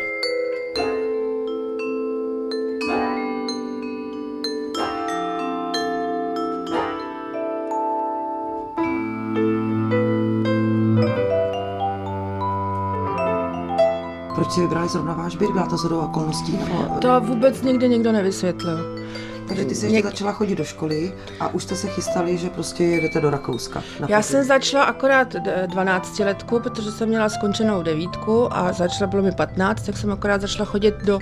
Proč 14.35 14.51
si 14.51 14.61
vybrali 14.61 14.89
zrovna 14.89 15.13
váš 15.13 15.35
byt? 15.35 15.51
Byla 15.51 15.65
to 15.65 15.77
zhodou 15.77 15.99
okolností? 15.99 16.57
Nebo... 16.57 16.99
To 17.01 17.21
vůbec 17.21 17.61
nikdy 17.61 17.89
nikdo 17.89 18.11
nevysvětlil. 18.11 18.96
Takže 19.47 19.65
ty 19.65 19.75
jsi 19.75 19.91
Něk... 19.91 20.05
začala 20.05 20.31
chodit 20.31 20.55
do 20.55 20.63
školy 20.63 21.13
a 21.39 21.47
už 21.47 21.63
jste 21.63 21.75
se 21.75 21.87
chystali, 21.87 22.37
že 22.37 22.49
prostě 22.49 22.83
jedete 22.83 23.21
do 23.21 23.29
Rakouska. 23.29 23.83
Já 24.07 24.21
jsem 24.21 24.43
začala 24.43 24.83
akorát 24.83 25.35
12 25.65 26.19
letku, 26.19 26.59
protože 26.59 26.91
jsem 26.91 27.09
měla 27.09 27.29
skončenou 27.29 27.83
devítku 27.83 28.53
a 28.53 28.73
začala, 28.73 29.09
bylo 29.09 29.23
mi 29.23 29.31
15, 29.31 29.85
tak 29.85 29.97
jsem 29.97 30.11
akorát 30.11 30.41
začala 30.41 30.65
chodit 30.65 30.95
do 31.03 31.19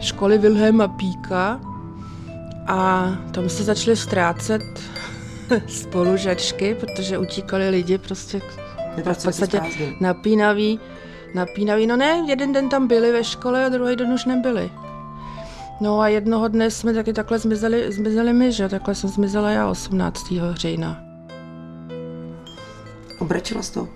školy 0.00 0.38
Wilhelma 0.38 0.88
Píka 0.88 1.60
a 2.66 3.10
tam 3.30 3.48
se 3.48 3.62
začaly 3.62 3.96
ztrácet 3.96 4.62
spolužačky, 5.66 6.74
protože 6.74 7.18
utíkali 7.18 7.68
lidi 7.68 7.98
prostě 7.98 8.40
v 8.96 9.24
podstatě 9.24 9.60
napínaví. 10.00 10.80
Napínaví, 11.34 11.86
no 11.86 11.96
ne, 11.96 12.24
jeden 12.26 12.52
den 12.52 12.68
tam 12.68 12.86
byli 12.86 13.12
ve 13.12 13.24
škole 13.24 13.64
a 13.64 13.68
druhý 13.68 13.96
den 13.96 14.12
už 14.12 14.24
nebyli. 14.24 14.70
No 15.80 16.00
a 16.00 16.08
jednoho 16.08 16.48
dne 16.48 16.70
jsme 16.70 16.94
taky 16.94 17.12
takhle 17.12 17.38
zmizeli, 17.38 17.92
zmizeli 17.92 18.32
my, 18.32 18.52
že 18.52 18.68
takhle 18.68 18.94
jsem 18.94 19.10
zmizela 19.10 19.50
já 19.50 19.70
18. 19.70 20.32
října. 20.52 21.00
Obrečila 23.18 23.62
jsi 23.62 23.72
to? 23.72 23.88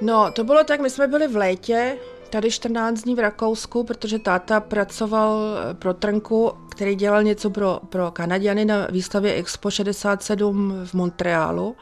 No, 0.00 0.30
to 0.32 0.44
bylo 0.44 0.64
tak, 0.64 0.80
my 0.80 0.90
jsme 0.90 1.06
byli 1.06 1.28
v 1.28 1.36
létě, 1.36 1.98
tady 2.30 2.50
14 2.50 3.02
dní 3.02 3.14
v 3.14 3.18
Rakousku, 3.18 3.84
protože 3.84 4.18
táta 4.18 4.60
pracoval 4.60 5.40
eh, 5.70 5.74
pro 5.74 5.94
Trnku, 5.94 6.52
který 6.70 6.94
dělal 6.94 7.22
něco 7.22 7.50
pro, 7.50 7.80
pro 7.88 8.10
Kanaděny 8.10 8.64
na 8.64 8.86
výstavě 8.90 9.34
Expo 9.34 9.70
67 9.70 10.74
v 10.84 10.94
Montrealu. 10.94 11.76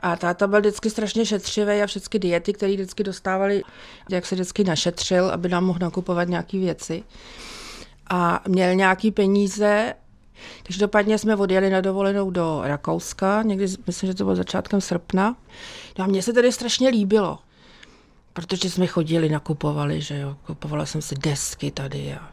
A 0.00 0.16
táta 0.16 0.46
byl 0.46 0.60
vždycky 0.60 0.90
strašně 0.90 1.26
šetřivý 1.26 1.82
a 1.82 1.86
všechny 1.86 2.18
diety, 2.18 2.52
které 2.52 2.72
vždycky 2.72 3.04
dostávali, 3.04 3.62
jak 4.10 4.26
se 4.26 4.34
vždycky 4.34 4.64
našetřil, 4.64 5.30
aby 5.30 5.48
nám 5.48 5.64
mohl 5.64 5.78
nakupovat 5.82 6.28
nějaké 6.28 6.58
věci 6.58 7.04
a 8.12 8.40
měl 8.48 8.74
nějaký 8.74 9.10
peníze, 9.10 9.94
takže 10.62 10.80
dopadně 10.80 11.18
jsme 11.18 11.36
odjeli 11.36 11.70
na 11.70 11.80
dovolenou 11.80 12.30
do 12.30 12.60
Rakouska, 12.64 13.42
někdy, 13.42 13.66
myslím, 13.86 14.06
že 14.06 14.14
to 14.14 14.24
bylo 14.24 14.36
začátkem 14.36 14.80
srpna. 14.80 15.36
No 15.98 16.04
a 16.04 16.08
mně 16.08 16.22
se 16.22 16.32
tedy 16.32 16.52
strašně 16.52 16.88
líbilo, 16.88 17.38
protože 18.32 18.70
jsme 18.70 18.86
chodili, 18.86 19.28
nakupovali, 19.28 20.00
že 20.00 20.18
jo, 20.18 20.36
kupovala 20.46 20.86
jsem 20.86 21.02
si 21.02 21.14
desky 21.14 21.70
tady 21.70 22.14
a 22.14 22.28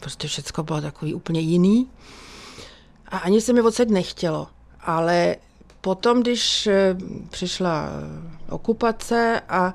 prostě 0.00 0.28
všechno 0.28 0.64
bylo 0.64 0.80
takový 0.80 1.14
úplně 1.14 1.40
jiný. 1.40 1.90
A 3.08 3.18
ani 3.18 3.40
se 3.40 3.52
mi 3.52 3.62
odsaď 3.62 3.88
nechtělo, 3.88 4.48
ale 4.80 5.36
potom, 5.80 6.20
když 6.20 6.66
eh, 6.66 6.96
přišla 7.30 7.88
okupace 8.50 9.42
a 9.48 9.74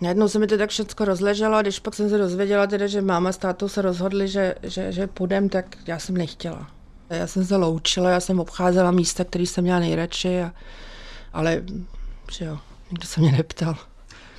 Najednou 0.00 0.28
se 0.28 0.38
mi 0.38 0.46
to 0.46 0.58
tak 0.58 0.70
všechno 0.70 1.06
rozleželo 1.06 1.56
a 1.56 1.62
když 1.62 1.78
pak 1.78 1.94
jsem 1.94 2.10
se 2.10 2.18
dozvěděla, 2.18 2.66
teda, 2.66 2.86
že 2.86 3.02
máma 3.02 3.32
s 3.32 3.38
tátou 3.38 3.68
se 3.68 3.82
rozhodli, 3.82 4.28
že, 4.28 4.54
že, 4.62 4.92
že 4.92 5.06
půjdem, 5.06 5.48
tak 5.48 5.76
já 5.86 5.98
jsem 5.98 6.16
nechtěla. 6.16 6.70
Já 7.10 7.26
jsem 7.26 7.44
se 7.44 7.56
loučila, 7.56 8.10
já 8.10 8.20
jsem 8.20 8.40
obcházela 8.40 8.90
místa, 8.90 9.24
které 9.24 9.46
jsem 9.46 9.64
měla 9.64 9.80
nejradši, 9.80 10.42
a, 10.42 10.52
ale 11.32 11.62
že 12.32 12.44
jo, 12.44 12.58
nikdo 12.90 13.06
se 13.06 13.20
mě 13.20 13.32
neptal. 13.32 13.76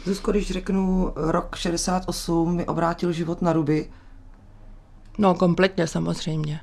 Zuzko, 0.05 0.31
když 0.31 0.51
řeknu 0.51 1.13
rok 1.15 1.55
68 1.55 2.55
mi 2.55 2.65
obrátil 2.65 3.11
život 3.11 3.41
na 3.41 3.53
ruby. 3.53 3.89
No, 5.17 5.35
kompletně 5.35 5.87
samozřejmě. 5.87 6.59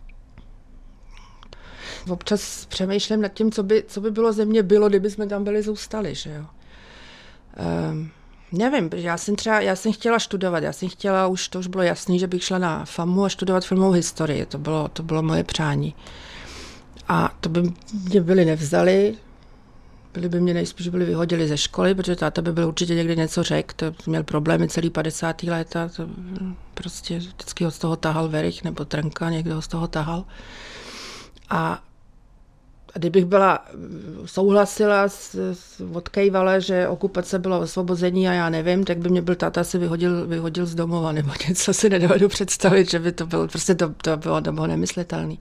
Občas 2.10 2.66
přemýšlím 2.66 3.20
nad 3.20 3.28
tím, 3.28 3.52
co 3.52 3.62
by, 3.62 3.84
co 3.88 4.00
by 4.00 4.10
bylo 4.10 4.32
ze 4.32 4.44
mě 4.44 4.62
bylo, 4.62 4.88
kdyby 4.88 5.10
jsme 5.10 5.26
tam 5.26 5.44
byli 5.44 5.62
zůstali, 5.62 6.14
že 6.14 6.30
jo. 6.30 6.44
Um, 7.90 8.10
Nevím, 8.52 8.90
já 8.94 9.16
jsem 9.16 9.36
třeba, 9.36 9.60
já 9.60 9.76
jsem 9.76 9.92
chtěla 9.92 10.18
studovat, 10.18 10.62
já 10.62 10.72
jsem 10.72 10.88
chtěla, 10.88 11.26
už 11.26 11.48
to 11.48 11.58
už 11.58 11.66
bylo 11.66 11.82
jasný, 11.82 12.18
že 12.18 12.26
bych 12.26 12.44
šla 12.44 12.58
na 12.58 12.84
FAMu 12.84 13.24
a 13.24 13.28
studovat 13.28 13.64
filmovou 13.64 13.92
historii, 13.92 14.46
to 14.46 14.58
bylo, 14.58 14.88
to 14.88 15.02
bylo 15.02 15.22
moje 15.22 15.44
přání. 15.44 15.94
A 17.08 17.36
to 17.40 17.48
by 17.48 17.62
mě 18.08 18.20
byli 18.20 18.44
nevzali, 18.44 19.16
byli 20.14 20.28
by 20.28 20.40
mě 20.40 20.54
nejspíš 20.54 20.88
byli 20.88 21.04
vyhodili 21.04 21.48
ze 21.48 21.58
školy, 21.58 21.94
protože 21.94 22.16
táta 22.16 22.42
by 22.42 22.52
byl 22.52 22.68
určitě 22.68 22.94
někdy 22.94 23.16
něco 23.16 23.42
řekl, 23.42 23.74
to 23.76 24.10
měl 24.10 24.22
problémy 24.22 24.68
celý 24.68 24.90
50. 24.90 25.42
léta, 25.42 25.88
to 25.96 26.08
prostě 26.74 27.18
vždycky 27.18 27.64
ho 27.64 27.70
z 27.70 27.78
toho 27.78 27.96
tahal 27.96 28.28
Verich 28.28 28.64
nebo 28.64 28.84
Trnka, 28.84 29.30
někdo 29.30 29.54
ho 29.54 29.62
z 29.62 29.68
toho 29.68 29.88
tahal. 29.88 30.24
A 31.50 31.82
kdybych 32.98 33.24
byla, 33.24 33.64
souhlasila, 34.24 35.08
s, 35.08 35.34
s, 35.34 35.82
odkejvala, 35.92 36.58
že 36.58 36.88
okupace 36.88 37.38
byla 37.38 37.58
osvobození 37.58 38.28
a 38.28 38.32
já 38.32 38.50
nevím, 38.50 38.84
tak 38.84 38.98
by 38.98 39.08
mě 39.08 39.22
byl 39.22 39.34
táta 39.34 39.64
si 39.64 39.78
vyhodil, 39.78 40.26
vyhodil 40.26 40.66
z 40.66 40.74
domova, 40.74 41.12
nebo 41.12 41.30
něco 41.48 41.74
si 41.74 41.88
nedovedu 41.88 42.28
představit, 42.28 42.90
že 42.90 42.98
by 42.98 43.12
to 43.12 43.26
bylo, 43.26 43.48
prostě 43.48 43.74
to, 43.74 43.94
to 44.02 44.16
bylo, 44.16 44.40
bylo 44.40 44.66
nemyslitelné. 44.66 45.36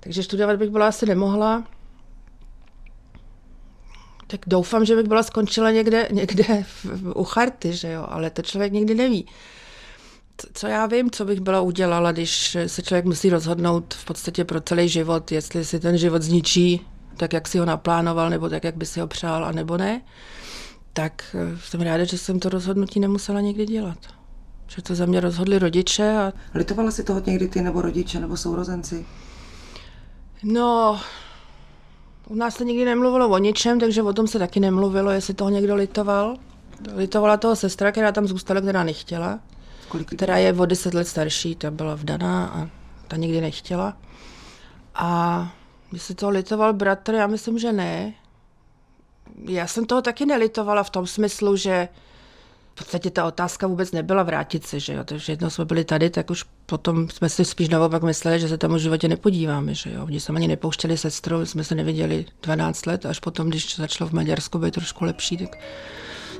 Takže 0.00 0.22
studovat 0.22 0.56
bych 0.56 0.70
byla 0.70 0.88
asi 0.88 1.06
nemohla. 1.06 1.64
Tak 4.26 4.40
doufám, 4.46 4.84
že 4.84 4.96
bych 4.96 5.06
byla 5.06 5.22
skončila 5.22 5.70
někde, 5.70 6.08
někde 6.10 6.64
v, 6.84 7.12
u 7.16 7.24
charty, 7.24 7.72
že 7.72 7.92
jo, 7.92 8.06
ale 8.08 8.30
to 8.30 8.42
člověk 8.42 8.72
nikdy 8.72 8.94
neví 8.94 9.26
co 10.52 10.66
já 10.66 10.86
vím, 10.86 11.10
co 11.10 11.24
bych 11.24 11.40
byla 11.40 11.60
udělala, 11.60 12.12
když 12.12 12.56
se 12.66 12.82
člověk 12.82 13.04
musí 13.04 13.30
rozhodnout 13.30 13.94
v 13.94 14.04
podstatě 14.04 14.44
pro 14.44 14.60
celý 14.60 14.88
život, 14.88 15.32
jestli 15.32 15.64
si 15.64 15.80
ten 15.80 15.98
život 15.98 16.22
zničí 16.22 16.86
tak, 17.16 17.32
jak 17.32 17.48
si 17.48 17.58
ho 17.58 17.64
naplánoval, 17.64 18.30
nebo 18.30 18.48
tak, 18.48 18.64
jak 18.64 18.76
by 18.76 18.86
si 18.86 19.00
ho 19.00 19.06
přál, 19.06 19.44
a 19.44 19.52
nebo 19.52 19.76
ne, 19.76 20.02
tak 20.92 21.24
eh, 21.34 21.58
jsem 21.58 21.80
ráda, 21.80 22.04
že 22.04 22.18
jsem 22.18 22.40
to 22.40 22.48
rozhodnutí 22.48 23.00
nemusela 23.00 23.40
nikdy 23.40 23.66
dělat. 23.66 23.98
Že 24.66 24.82
to 24.82 24.94
za 24.94 25.06
mě 25.06 25.20
rozhodli 25.20 25.58
rodiče. 25.58 26.16
A... 26.16 26.32
Litovala 26.54 26.90
si 26.90 27.04
toho 27.04 27.22
někdy 27.26 27.48
ty, 27.48 27.62
nebo 27.62 27.82
rodiče, 27.82 28.20
nebo 28.20 28.36
sourozenci? 28.36 29.06
No, 30.42 31.00
u 32.28 32.34
nás 32.34 32.54
se 32.54 32.64
nikdy 32.64 32.84
nemluvilo 32.84 33.28
o 33.28 33.38
ničem, 33.38 33.80
takže 33.80 34.02
o 34.02 34.12
tom 34.12 34.26
se 34.26 34.38
taky 34.38 34.60
nemluvilo, 34.60 35.10
jestli 35.10 35.34
toho 35.34 35.50
někdo 35.50 35.74
litoval. 35.74 36.36
Litovala 36.96 37.36
toho 37.36 37.56
sestra, 37.56 37.92
která 37.92 38.12
tam 38.12 38.26
zůstala, 38.26 38.60
která 38.60 38.84
nechtěla. 38.84 39.40
Kolik 39.94 40.14
která 40.14 40.36
je 40.36 40.52
o 40.52 40.66
deset 40.66 40.94
let 40.94 41.08
starší, 41.08 41.54
ta 41.54 41.70
byla 41.70 41.94
vdaná 41.94 42.46
a 42.46 42.68
ta 43.08 43.16
nikdy 43.16 43.40
nechtěla. 43.40 43.96
A 44.94 45.52
jestli 45.92 46.14
to 46.14 46.30
litoval 46.30 46.72
bratr, 46.72 47.14
já 47.14 47.26
myslím, 47.26 47.58
že 47.58 47.72
ne. 47.72 48.14
Já 49.48 49.66
jsem 49.66 49.86
toho 49.86 50.02
taky 50.02 50.26
nelitovala 50.26 50.82
v 50.82 50.90
tom 50.90 51.06
smyslu, 51.06 51.56
že 51.56 51.88
v 52.72 52.78
podstatě 52.78 53.10
ta 53.10 53.24
otázka 53.24 53.66
vůbec 53.66 53.92
nebyla 53.92 54.22
vrátit 54.22 54.66
se, 54.66 54.80
že 54.80 54.92
jo. 54.92 55.04
Takže 55.04 55.32
jednou 55.32 55.50
jsme 55.50 55.64
byli 55.64 55.84
tady, 55.84 56.10
tak 56.10 56.30
už 56.30 56.44
potom 56.66 57.08
jsme 57.10 57.28
si 57.28 57.44
spíš 57.44 57.68
naopak 57.68 58.02
mysleli, 58.02 58.40
že 58.40 58.48
se 58.48 58.58
tam 58.58 58.74
v 58.74 58.78
životě 58.78 59.08
nepodíváme, 59.08 59.74
že 59.74 59.90
jo. 59.90 60.04
Oni 60.04 60.20
se 60.20 60.32
ani 60.32 60.48
nepouštěli 60.48 60.98
sestru, 60.98 61.46
jsme 61.46 61.64
se 61.64 61.74
neviděli 61.74 62.26
12 62.42 62.86
let, 62.86 63.06
až 63.06 63.20
potom, 63.20 63.48
když 63.48 63.76
začalo 63.76 64.10
v 64.10 64.12
Maďarsku 64.12 64.58
být 64.58 64.74
trošku 64.74 65.04
lepší, 65.04 65.36
tak 65.36 65.58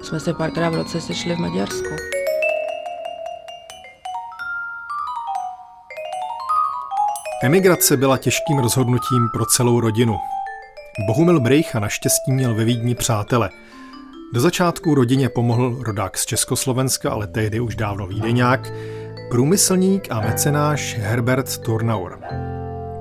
jsme 0.03 0.21
se 0.21 0.35
párkrát 0.35 0.71
v 0.71 0.75
roce 0.75 1.01
sešli 1.01 1.35
v 1.35 1.39
Maďarsku. 1.39 2.24
Emigrace 7.45 7.97
byla 7.97 8.19
těžkým 8.19 8.59
rozhodnutím 8.59 9.29
pro 9.33 9.47
celou 9.47 9.81
rodinu. 9.81 10.17
Bohumil 11.07 11.41
Brejcha 11.41 11.81
naštěstí 11.81 12.33
měl 12.33 12.55
ve 12.55 12.65
Vídni 12.65 12.95
přátele. 12.95 13.51
Do 14.35 14.41
začátku 14.41 14.95
rodině 14.95 15.29
pomohl 15.29 15.83
rodák 15.83 16.19
z 16.19 16.27
Československa, 16.27 17.11
ale 17.11 17.27
tehdy 17.27 17.61
už 17.61 17.77
dávno 17.77 18.07
vídeňák, 18.07 18.73
průmyslník 19.31 20.07
a 20.11 20.21
mecenáš 20.21 20.99
Herbert 20.99 21.59
Turnaur. 21.59 22.19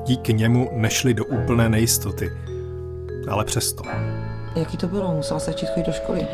Díky 0.05 0.33
němu 0.33 0.69
nešli 0.73 1.13
do 1.13 1.25
úplné 1.25 1.69
nejistoty. 1.69 2.31
Ale 3.29 3.45
přesto. 3.45 3.83
Jaký 4.55 4.77
to 4.77 4.87
bylo? 4.87 5.15
Musela 5.15 5.39
se 5.39 5.51
začít 5.51 5.69
chodit 5.69 5.85
do 5.85 5.91
školy? 5.91 6.27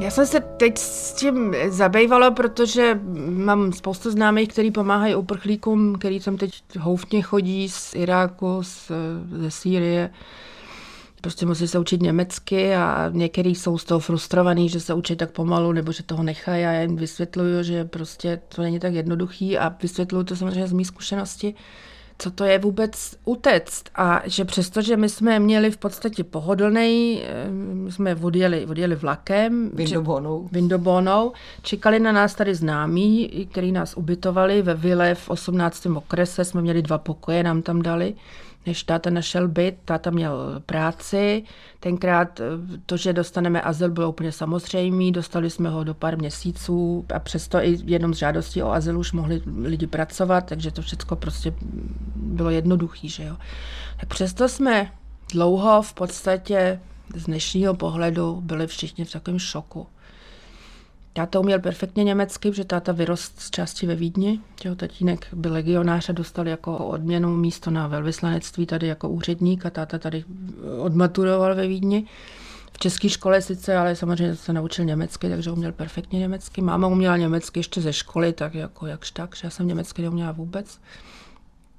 Já 0.00 0.10
jsem 0.10 0.26
se 0.26 0.40
teď 0.40 0.78
s 0.78 1.12
tím 1.12 1.54
zabývala, 1.68 2.30
protože 2.30 3.00
mám 3.28 3.72
spoustu 3.72 4.10
známých, 4.10 4.48
kteří 4.48 4.70
pomáhají 4.70 5.14
uprchlíkům, 5.14 5.94
který 5.94 6.20
tam 6.20 6.36
teď 6.36 6.62
houfně 6.78 7.22
chodí 7.22 7.68
z 7.68 7.94
Iráku, 7.94 8.58
z, 8.62 8.90
ze 9.40 9.50
Sýrie. 9.50 10.10
Prostě 11.20 11.46
musí 11.46 11.68
se 11.68 11.78
učit 11.78 12.02
německy 12.02 12.74
a 12.74 13.10
některý 13.12 13.54
jsou 13.54 13.78
z 13.78 13.84
toho 13.84 14.00
frustrovaný, 14.00 14.68
že 14.68 14.80
se 14.80 14.94
učí 14.94 15.16
tak 15.16 15.30
pomalu 15.30 15.72
nebo 15.72 15.92
že 15.92 16.02
toho 16.02 16.22
nechají 16.22 16.62
já 16.62 16.80
jim 16.80 16.96
vysvětluju, 16.96 17.62
že 17.62 17.84
prostě 17.84 18.40
to 18.48 18.62
není 18.62 18.80
tak 18.80 18.94
jednoduchý 18.94 19.58
a 19.58 19.76
vysvětluju 19.82 20.24
to 20.24 20.36
samozřejmě 20.36 20.66
z 20.66 20.72
mý 20.72 20.84
zkušenosti 20.84 21.54
co 22.18 22.30
to 22.30 22.44
je 22.44 22.58
vůbec 22.58 23.16
utect 23.24 23.90
a 23.94 24.22
že 24.24 24.44
přesto, 24.44 24.82
že 24.82 24.96
my 24.96 25.08
jsme 25.08 25.38
měli 25.38 25.70
v 25.70 25.76
podstatě 25.76 26.24
pohodlný, 26.24 27.22
eh, 27.24 27.50
my 27.50 27.92
jsme 27.92 28.14
odjeli, 28.14 28.66
odjeli 28.66 28.94
vlakem. 28.94 29.70
Vindobonou. 29.74 30.48
Vindobonou. 30.52 31.32
Čekali 31.62 32.00
na 32.00 32.12
nás 32.12 32.34
tady 32.34 32.54
známí, 32.54 33.28
který 33.50 33.72
nás 33.72 33.94
ubytovali 33.96 34.62
ve 34.62 34.74
vile 34.74 35.14
v 35.14 35.30
18. 35.30 35.96
okrese, 35.96 36.44
jsme 36.44 36.62
měli 36.62 36.82
dva 36.82 36.98
pokoje, 36.98 37.42
nám 37.42 37.62
tam 37.62 37.82
dali 37.82 38.14
než 38.68 38.82
táta 38.82 39.10
našel 39.10 39.48
byt, 39.48 39.76
táta 39.84 40.10
měl 40.10 40.62
práci. 40.66 41.44
Tenkrát 41.80 42.40
eh, 42.40 42.44
to, 42.86 42.96
že 42.96 43.12
dostaneme 43.12 43.60
azyl, 43.60 43.90
bylo 43.90 44.08
úplně 44.08 44.32
samozřejmé. 44.32 45.10
Dostali 45.10 45.50
jsme 45.50 45.70
ho 45.70 45.84
do 45.84 45.94
pár 45.94 46.18
měsíců 46.18 47.04
a 47.14 47.18
přesto 47.18 47.58
i 47.58 47.78
jenom 47.84 48.14
z 48.14 48.18
žádostí 48.18 48.62
o 48.62 48.72
azyl 48.72 48.98
už 48.98 49.12
mohli 49.12 49.42
lidi 49.62 49.86
pracovat, 49.86 50.40
takže 50.40 50.70
to 50.70 50.82
všechno 50.82 51.16
prostě 51.16 51.54
bylo 52.16 52.50
jednoduché. 52.50 53.08
Že 53.08 53.24
jo? 53.24 53.36
Tak 54.00 54.08
přesto 54.08 54.48
jsme 54.48 54.92
dlouho 55.32 55.82
v 55.82 55.94
podstatě 55.94 56.80
z 57.14 57.24
dnešního 57.24 57.74
pohledu 57.74 58.40
byli 58.40 58.66
všichni 58.66 59.04
v 59.04 59.12
takovém 59.12 59.38
šoku. 59.38 59.86
Táta 61.18 61.40
uměl 61.40 61.58
perfektně 61.58 62.04
německy, 62.04 62.50
protože 62.50 62.64
táta 62.64 62.92
vyrost 62.92 63.40
z 63.40 63.50
části 63.50 63.86
ve 63.86 63.94
Vídni. 63.94 64.40
Jeho 64.64 64.76
tatínek 64.76 65.26
byl 65.32 65.52
legionář 65.52 66.08
a 66.08 66.12
dostal 66.12 66.48
jako 66.48 66.76
odměnu 66.76 67.36
místo 67.36 67.70
na 67.70 67.86
velvyslanectví 67.86 68.66
tady 68.66 68.86
jako 68.86 69.08
úředník 69.08 69.66
a 69.66 69.70
táta 69.70 69.98
tady 69.98 70.24
odmaturoval 70.78 71.54
ve 71.54 71.66
Vídni. 71.66 72.06
V 72.72 72.78
české 72.78 73.08
škole 73.08 73.42
sice, 73.42 73.76
ale 73.76 73.96
samozřejmě 73.96 74.36
se 74.36 74.52
naučil 74.52 74.84
německy, 74.84 75.28
takže 75.28 75.50
uměl 75.50 75.72
perfektně 75.72 76.18
německy. 76.18 76.62
Máma 76.62 76.86
uměla 76.86 77.16
německy 77.16 77.60
ještě 77.60 77.80
ze 77.80 77.92
školy, 77.92 78.32
tak 78.32 78.54
jako 78.54 78.86
jakž 78.86 79.10
tak, 79.10 79.36
že 79.36 79.40
já 79.44 79.50
jsem 79.50 79.66
německy 79.66 80.02
neuměla 80.02 80.32
vůbec. 80.32 80.80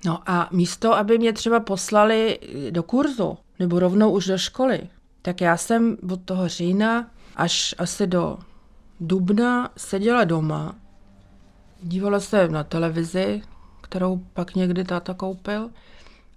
No 0.06 0.20
a 0.26 0.50
místo, 0.52 0.96
aby 0.96 1.18
mě 1.18 1.34
třeba 1.34 1.60
poslali 1.60 2.40
do 2.70 2.84
kurzu, 2.84 3.38
nebo 3.60 3.80
rovnou 3.80 4.12
už 4.12 4.28
do 4.28 4.38
školy, 4.38 4.82
tak 5.22 5.42
já 5.42 5.58
jsem 5.58 5.98
od 6.12 6.22
toho 6.22 6.48
října 6.48 7.12
až 7.36 7.76
asi 7.78 8.08
do 8.08 8.38
dubna 9.00 9.70
seděla 9.78 10.24
doma, 10.24 10.76
dívala 11.84 12.20
se 12.20 12.48
na 12.48 12.64
televizi, 12.64 13.42
kterou 13.82 14.22
pak 14.34 14.56
někdy 14.56 14.84
táta 14.84 15.14
koupil 15.14 15.70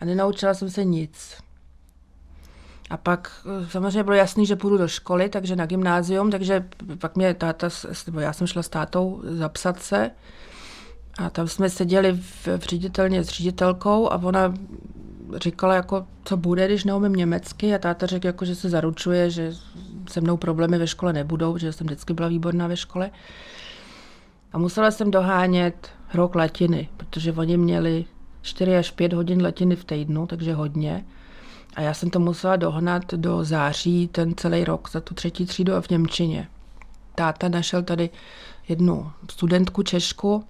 a 0.01 0.05
nenaučila 0.05 0.55
jsem 0.55 0.71
se 0.71 0.85
nic. 0.85 1.37
A 2.91 2.97
pak 2.97 3.47
eh, 3.47 3.69
samozřejmě 3.71 4.03
bylo 4.03 4.17
jasný, 4.17 4.47
že 4.47 4.57
půjdu 4.57 4.79
do 4.79 4.89
školy, 4.89 5.29
takže 5.29 5.57
na 5.57 5.67
gymnázium, 5.67 6.31
takže 6.31 6.69
pak 6.99 7.17
mě 7.17 7.35
táta, 7.35 7.69
nebo 8.07 8.21
já 8.21 8.33
jsem 8.33 8.47
šla 8.47 8.63
s 8.63 8.69
tátou 8.69 9.23
zapsat 9.25 9.83
se 9.83 10.11
a 11.19 11.31
tam 11.31 11.49
jsme 11.49 11.71
seděli 11.71 12.13
v, 12.13 12.47
v 12.47 12.63
ředitelně 12.63 13.25
s 13.25 13.29
ředitelkou 13.29 14.13
a 14.13 14.17
ona 14.23 14.55
říkala, 15.37 15.75
jako, 15.75 16.07
co 16.25 16.37
bude, 16.37 16.67
když 16.67 16.85
neumím 16.85 17.13
německy 17.13 17.75
a 17.75 17.79
táta 17.79 18.07
řekl, 18.07 18.27
jako, 18.27 18.45
že 18.45 18.55
se 18.55 18.69
zaručuje, 18.69 19.31
že 19.31 19.53
se 20.09 20.21
mnou 20.21 20.37
problémy 20.37 20.79
ve 20.79 20.87
škole 20.87 21.13
nebudou, 21.13 21.59
že 21.59 21.73
jsem 21.73 21.87
vždycky 21.87 22.15
byla 22.15 22.29
výborná 22.29 22.67
ve 22.67 22.77
škole. 22.77 23.11
A 24.53 24.59
musela 24.59 24.91
jsem 24.91 25.11
dohánět 25.11 25.89
rok 26.15 26.35
latiny, 26.35 26.89
protože 26.97 27.33
oni 27.33 27.57
měli 27.57 28.05
4 28.43 28.77
až 28.77 28.91
5 28.91 29.13
hodin 29.13 29.43
latiny 29.43 29.77
v 29.77 29.85
týdnu, 29.85 30.27
takže 30.27 30.55
hodně. 30.55 31.05
A 31.75 31.81
já 31.81 31.95
jsem 31.95 32.11
to 32.11 32.21
musela 32.21 32.57
dohnat 32.57 33.15
do 33.15 33.45
září 33.45 34.09
ten 34.09 34.35
celý 34.35 34.65
rok 34.65 34.91
za 34.91 35.01
tu 35.01 35.15
třetí 35.15 35.47
třídu 35.47 35.75
a 35.75 35.81
v 35.81 35.89
Němčině. 35.89 36.49
Táta 37.15 37.49
našel 37.49 37.83
tady 37.83 38.11
jednu 38.69 39.11
studentku 39.31 39.83
Češku, 39.83 40.45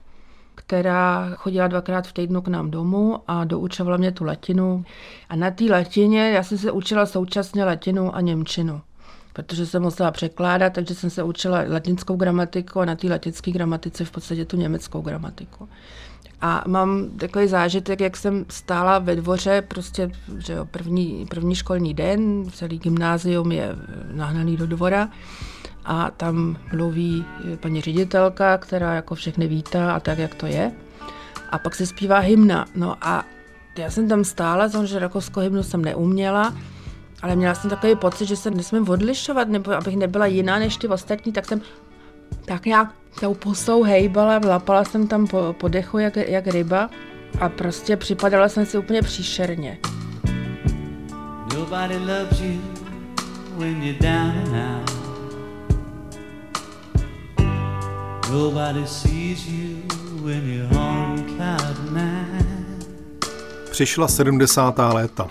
která 0.54 1.30
chodila 1.36 1.68
dvakrát 1.68 2.06
v 2.06 2.12
týdnu 2.12 2.42
k 2.42 2.48
nám 2.48 2.70
domů 2.70 3.18
a 3.28 3.44
doučovala 3.44 3.96
mě 3.96 4.12
tu 4.12 4.24
latinu. 4.24 4.84
A 5.28 5.36
na 5.36 5.50
té 5.50 5.64
latině 5.64 6.30
já 6.30 6.42
jsem 6.42 6.58
se 6.58 6.70
učila 6.72 7.06
současně 7.06 7.64
latinu 7.64 8.16
a 8.16 8.20
němčinu 8.20 8.80
protože 9.32 9.66
jsem 9.66 9.82
musela 9.82 10.10
překládat, 10.10 10.72
takže 10.72 10.94
jsem 10.94 11.10
se 11.10 11.22
učila 11.22 11.58
latinskou 11.68 12.16
gramatiku 12.16 12.80
a 12.80 12.84
na 12.84 12.96
té 12.96 13.08
latinské 13.08 13.50
gramatice 13.50 14.04
v 14.04 14.10
podstatě 14.10 14.44
tu 14.44 14.56
německou 14.56 15.00
gramatiku. 15.00 15.68
A 16.40 16.64
mám 16.66 17.10
takový 17.10 17.48
zážitek, 17.48 18.00
jak 18.00 18.16
jsem 18.16 18.44
stála 18.48 18.98
ve 18.98 19.16
dvoře, 19.16 19.62
prostě 19.68 20.10
že 20.38 20.52
jo, 20.52 20.64
první, 20.64 21.26
první 21.30 21.54
školní 21.54 21.94
den, 21.94 22.44
celý 22.52 22.78
gymnázium 22.78 23.52
je 23.52 23.76
nahnaný 24.12 24.56
do 24.56 24.66
dvora 24.66 25.08
a 25.84 26.10
tam 26.10 26.56
mluví 26.72 27.24
paní 27.60 27.80
ředitelka, 27.80 28.58
která 28.58 28.94
jako 28.94 29.14
všechny 29.14 29.46
vítá 29.46 29.92
a 29.92 30.00
tak, 30.00 30.18
jak 30.18 30.34
to 30.34 30.46
je. 30.46 30.72
A 31.50 31.58
pak 31.58 31.74
se 31.74 31.86
zpívá 31.86 32.18
hymna. 32.18 32.66
No 32.74 32.96
a 33.00 33.24
já 33.78 33.90
jsem 33.90 34.08
tam 34.08 34.24
stála, 34.24 34.68
že 34.84 34.98
rakouskou 34.98 35.40
hymnu 35.40 35.62
jsem 35.62 35.84
neuměla, 35.84 36.54
ale 37.22 37.36
měla 37.36 37.54
jsem 37.54 37.70
takový 37.70 37.96
pocit, 37.96 38.26
že 38.26 38.36
se 38.36 38.50
nesmím 38.50 38.88
odlišovat, 38.88 39.48
nebo 39.48 39.72
abych 39.72 39.96
nebyla 39.96 40.26
jiná 40.26 40.58
než 40.58 40.76
ty 40.76 40.88
ostatní, 40.88 41.32
tak 41.32 41.46
jsem 41.46 41.60
tak 42.44 42.66
nějak 42.66 42.88
tou 43.20 43.34
pusou 43.34 43.82
hejbala, 43.82 44.38
vlapala 44.38 44.84
jsem 44.84 45.06
tam 45.06 45.26
po, 45.26 45.54
po 45.60 45.68
dechu 45.68 45.98
jak, 45.98 46.16
jak 46.16 46.46
ryba 46.46 46.90
a 47.40 47.48
prostě 47.48 47.96
připadala 47.96 48.48
jsem 48.48 48.66
si 48.66 48.78
úplně 48.78 49.02
příšerně. 49.02 49.78
Nobody 51.54 51.98
loves 51.98 52.40
you 52.40 52.60
when 53.58 53.82
you're 53.82 53.98
down 53.98 54.30
and 54.30 54.88
out. 54.88 55.01
Přišla 63.70 64.08
70. 64.08 64.78
léta. 64.78 65.28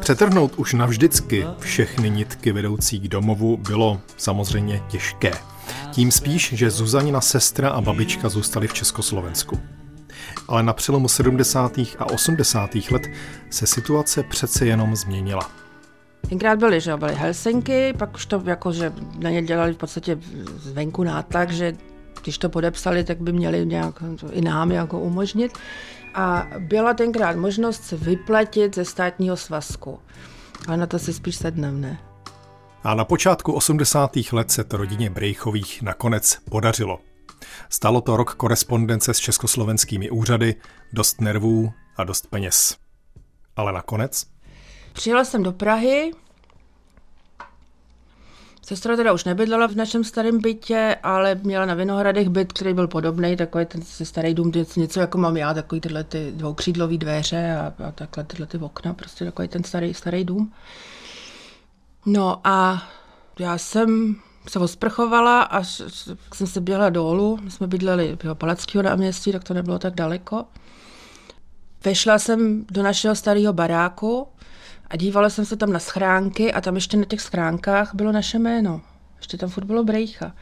Přetrhnout 0.00 0.54
už 0.56 0.74
navždycky 0.74 1.46
všechny 1.58 2.10
nitky 2.10 2.52
vedoucí 2.52 3.00
k 3.00 3.08
domovu 3.08 3.56
bylo 3.56 4.00
samozřejmě 4.16 4.82
těžké. 4.88 5.32
Tím 5.92 6.10
spíš, 6.10 6.52
že 6.52 6.70
Zuzanina 6.70 7.20
sestra 7.20 7.70
a 7.70 7.80
babička 7.80 8.28
zůstaly 8.28 8.68
v 8.68 8.74
Československu. 8.74 9.60
Ale 10.48 10.62
na 10.62 10.72
přelomu 10.72 11.08
70. 11.08 11.78
a 11.98 12.04
80. 12.12 12.74
let 12.90 13.02
se 13.50 13.66
situace 13.66 14.22
přece 14.22 14.66
jenom 14.66 14.96
změnila. 14.96 15.50
Tenkrát 16.28 16.58
byly, 16.58 16.80
že 16.80 16.96
byly 16.96 17.14
Helsinky, 17.14 17.94
pak 17.98 18.14
už 18.14 18.26
to 18.26 18.42
jako, 18.46 18.72
že 18.72 18.92
na 19.18 19.30
ně 19.30 19.42
dělali 19.42 19.72
v 19.72 19.76
podstatě 19.76 20.18
zvenku 20.56 21.04
nátlak, 21.04 21.50
že 21.50 21.72
když 22.26 22.38
to 22.38 22.48
podepsali, 22.48 23.04
tak 23.04 23.20
by 23.20 23.32
měli 23.32 23.66
nějak 23.66 24.02
i 24.30 24.40
nám 24.40 24.72
jako 24.72 25.00
umožnit 25.00 25.52
a 26.14 26.46
byla 26.58 26.94
tenkrát 26.94 27.36
možnost 27.36 27.84
se 27.84 27.96
vyplatit 27.96 28.74
ze 28.74 28.84
státního 28.84 29.36
svazku. 29.36 29.98
Ale 30.68 30.76
na 30.76 30.86
to 30.86 30.98
si 30.98 31.12
spíš 31.12 31.36
sednem, 31.36 31.80
ne? 31.80 31.98
A 32.84 32.94
na 32.94 33.04
počátku 33.04 33.52
80. 33.52 34.16
let 34.32 34.50
se 34.50 34.64
to 34.64 34.76
rodině 34.76 35.10
Brejchových 35.10 35.82
nakonec 35.82 36.38
podařilo. 36.50 36.98
Stalo 37.68 38.00
to 38.00 38.16
rok 38.16 38.34
korespondence 38.34 39.14
s 39.14 39.18
československými 39.18 40.10
úřady, 40.10 40.54
dost 40.92 41.20
nervů 41.20 41.72
a 41.96 42.04
dost 42.04 42.26
peněz. 42.30 42.76
Ale 43.56 43.72
nakonec? 43.72 44.26
Přijela 44.92 45.24
jsem 45.24 45.42
do 45.42 45.52
Prahy, 45.52 46.10
Sestra 48.66 48.96
teda 48.96 49.12
už 49.12 49.24
nebydlela 49.24 49.66
v 49.66 49.74
našem 49.74 50.04
starém 50.04 50.40
bytě, 50.40 50.96
ale 51.02 51.34
měla 51.34 51.66
na 51.66 51.74
Vinohradech 51.74 52.28
byt, 52.28 52.52
který 52.52 52.74
byl 52.74 52.88
podobný, 52.88 53.36
takový 53.36 53.66
ten 53.66 53.82
starý 53.82 54.34
dům, 54.34 54.52
něco 54.76 55.00
jako 55.00 55.18
mám 55.18 55.36
já, 55.36 55.54
takový 55.54 55.80
tyhle 55.80 56.04
ty 56.04 56.32
dvoukřídlové 56.36 56.98
dveře 56.98 57.56
a, 57.56 57.86
a 57.88 57.92
takhle 57.92 58.24
tyhle 58.24 58.46
ty 58.46 58.58
okna, 58.58 58.94
prostě 58.94 59.24
takový 59.24 59.48
ten 59.48 59.64
starý, 59.64 59.94
starý 59.94 60.24
dům. 60.24 60.52
No 62.06 62.40
a 62.44 62.88
já 63.38 63.58
jsem 63.58 64.16
se 64.48 64.58
osprchovala 64.58 65.42
a 65.42 65.64
jsem 66.34 66.46
se 66.46 66.60
běhla 66.60 66.90
dolů. 66.90 67.38
My 67.42 67.50
jsme 67.50 67.66
bydleli 67.66 68.18
v 68.22 68.34
Palackého 68.34 68.82
náměstí, 68.82 69.32
tak 69.32 69.44
to 69.44 69.54
nebylo 69.54 69.78
tak 69.78 69.94
daleko. 69.94 70.44
Vešla 71.84 72.18
jsem 72.18 72.64
do 72.70 72.82
našeho 72.82 73.14
starého 73.14 73.52
baráku, 73.52 74.28
a 74.90 74.96
dívala 74.96 75.30
jsem 75.30 75.44
se 75.44 75.56
tam 75.56 75.72
na 75.72 75.78
schránky 75.78 76.52
a 76.52 76.60
tam 76.60 76.74
ještě 76.74 76.96
na 76.96 77.04
těch 77.04 77.20
schránkách 77.20 77.94
bylo 77.94 78.12
naše 78.12 78.38
jméno. 78.38 78.80
Ještě 79.16 79.36
tam 79.36 79.48
furt 79.48 79.64
bylo 79.64 79.84
Brejcha. 79.84 80.34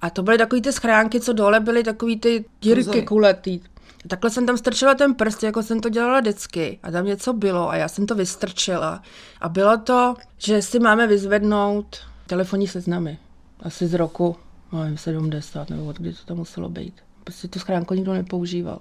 A 0.00 0.10
to 0.10 0.22
byly 0.22 0.38
takový 0.38 0.62
ty 0.62 0.72
schránky, 0.72 1.20
co 1.20 1.32
dole 1.32 1.60
byly 1.60 1.84
takový 1.84 2.20
ty 2.20 2.44
dírky 2.62 3.02
kuletý. 3.02 3.60
A 4.04 4.08
takhle 4.08 4.30
jsem 4.30 4.46
tam 4.46 4.56
strčila 4.56 4.94
ten 4.94 5.14
prst, 5.14 5.42
jako 5.42 5.62
jsem 5.62 5.80
to 5.80 5.88
dělala 5.88 6.20
vždycky. 6.20 6.78
A 6.82 6.90
tam 6.90 7.06
něco 7.06 7.32
bylo 7.32 7.70
a 7.70 7.76
já 7.76 7.88
jsem 7.88 8.06
to 8.06 8.14
vystrčila. 8.14 9.02
A 9.40 9.48
bylo 9.48 9.76
to, 9.78 10.14
že 10.38 10.62
si 10.62 10.78
máme 10.78 11.06
vyzvednout 11.06 11.96
telefonní 12.26 12.68
seznamy. 12.68 13.18
Asi 13.60 13.86
z 13.86 13.94
roku, 13.94 14.36
nevím, 14.72 14.98
70, 14.98 15.70
nebo 15.70 15.84
od 15.84 15.98
kdy 15.98 16.12
to 16.12 16.18
tam 16.26 16.36
muselo 16.36 16.68
být. 16.68 16.94
Prostě 17.24 17.48
tu 17.48 17.58
schránku 17.58 17.94
nikdo 17.94 18.12
nepoužíval. 18.12 18.78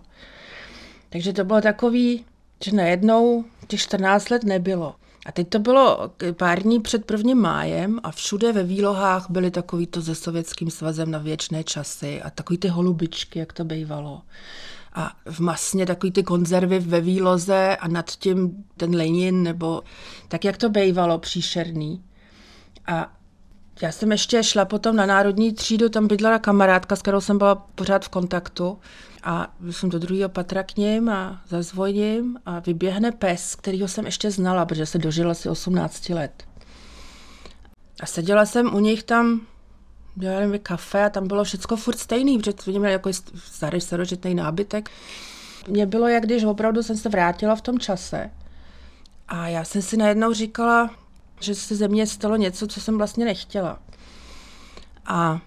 Takže 1.10 1.34
to 1.34 1.44
bylo 1.44 1.62
takový, 1.62 2.26
že 2.64 2.72
najednou 2.72 3.46
těch 3.68 3.80
14 3.80 4.30
let 4.30 4.44
nebylo. 4.44 4.96
A 5.26 5.32
teď 5.32 5.50
to 5.50 5.60
bylo 5.60 6.12
pár 6.32 6.64
dní 6.64 6.80
před 6.80 7.06
prvním 7.06 7.38
májem 7.38 8.00
a 8.04 8.12
všude 8.12 8.54
ve 8.54 8.64
výlohách 8.64 9.26
byly 9.30 9.52
takový 9.52 9.88
to 9.88 10.02
se 10.02 10.16
sovětským 10.16 10.70
svazem 10.72 11.12
na 11.12 11.20
věčné 11.20 11.64
časy 11.64 12.22
a 12.22 12.30
takový 12.30 12.58
ty 12.58 12.68
holubičky, 12.68 13.40
jak 13.40 13.54
to 13.54 13.64
bývalo. 13.64 14.22
A 14.94 15.12
v 15.26 15.40
masně 15.40 15.86
takový 15.86 16.12
ty 16.12 16.24
konzervy 16.24 16.80
ve 16.80 17.02
výloze 17.02 17.78
a 17.78 17.88
nad 17.88 18.12
tím 18.12 18.66
ten 18.78 18.96
Lenin, 18.96 19.44
nebo 19.44 19.84
tak, 20.28 20.46
jak 20.46 20.58
to 20.58 20.70
bývalo, 20.70 21.20
příšerný. 21.20 22.04
A 22.88 23.14
já 23.82 23.92
jsem 23.92 24.12
ještě 24.12 24.44
šla 24.44 24.66
potom 24.66 24.96
na 24.96 25.06
národní 25.06 25.54
třídu, 25.54 25.90
tam 25.90 26.08
bydlela 26.08 26.40
kamarádka, 26.40 26.96
s 26.96 27.02
kterou 27.02 27.22
jsem 27.22 27.38
byla 27.38 27.56
pořád 27.56 28.06
v 28.06 28.10
kontaktu. 28.10 28.80
A 29.24 29.54
jsem 29.72 29.90
do 29.90 30.00
druhého 30.00 30.30
patra 30.30 30.64
k 30.64 30.78
ním 30.78 31.10
a 31.10 31.42
zazvoním 31.50 32.40
a 32.46 32.60
vyběhne 32.60 33.12
pes, 33.12 33.56
kterýho 33.56 33.88
jsem 33.88 34.06
ještě 34.06 34.32
znala, 34.32 34.66
protože 34.66 34.86
se 34.86 34.98
dožila 34.98 35.32
asi 35.32 35.50
18 35.50 36.10
let. 36.10 36.44
A 38.00 38.06
seděla 38.06 38.46
jsem 38.46 38.76
u 38.76 38.80
nich 38.80 39.04
tam, 39.04 39.42
dělali 40.16 40.48
mi 40.48 40.60
kafe 40.60 41.06
a 41.06 41.10
tam 41.10 41.28
bylo 41.28 41.44
všechno 41.44 41.78
furt 41.78 42.00
stejný, 42.00 42.38
protože 42.38 42.54
oni 42.68 42.80
měli 42.80 42.94
jako 42.94 43.10
starý 43.38 43.82
starožitný 43.82 44.36
nábytek. 44.36 44.90
Mně 45.68 45.86
bylo, 45.86 46.08
jak 46.08 46.24
když 46.24 46.44
opravdu 46.44 46.84
jsem 46.84 46.98
se 46.98 47.10
vrátila 47.10 47.56
v 47.56 47.62
tom 47.62 47.80
čase. 47.80 48.32
A 49.28 49.48
já 49.48 49.64
jsem 49.64 49.82
si 49.82 49.98
najednou 49.98 50.34
říkala, 50.34 50.90
že 51.40 51.56
se 51.56 51.76
ze 51.76 51.88
mě 51.88 52.08
stalo 52.08 52.36
něco, 52.36 52.68
co 52.68 52.82
jsem 52.82 52.98
vlastně 52.98 53.26
nechtěla. 53.26 53.80
A 55.06 55.40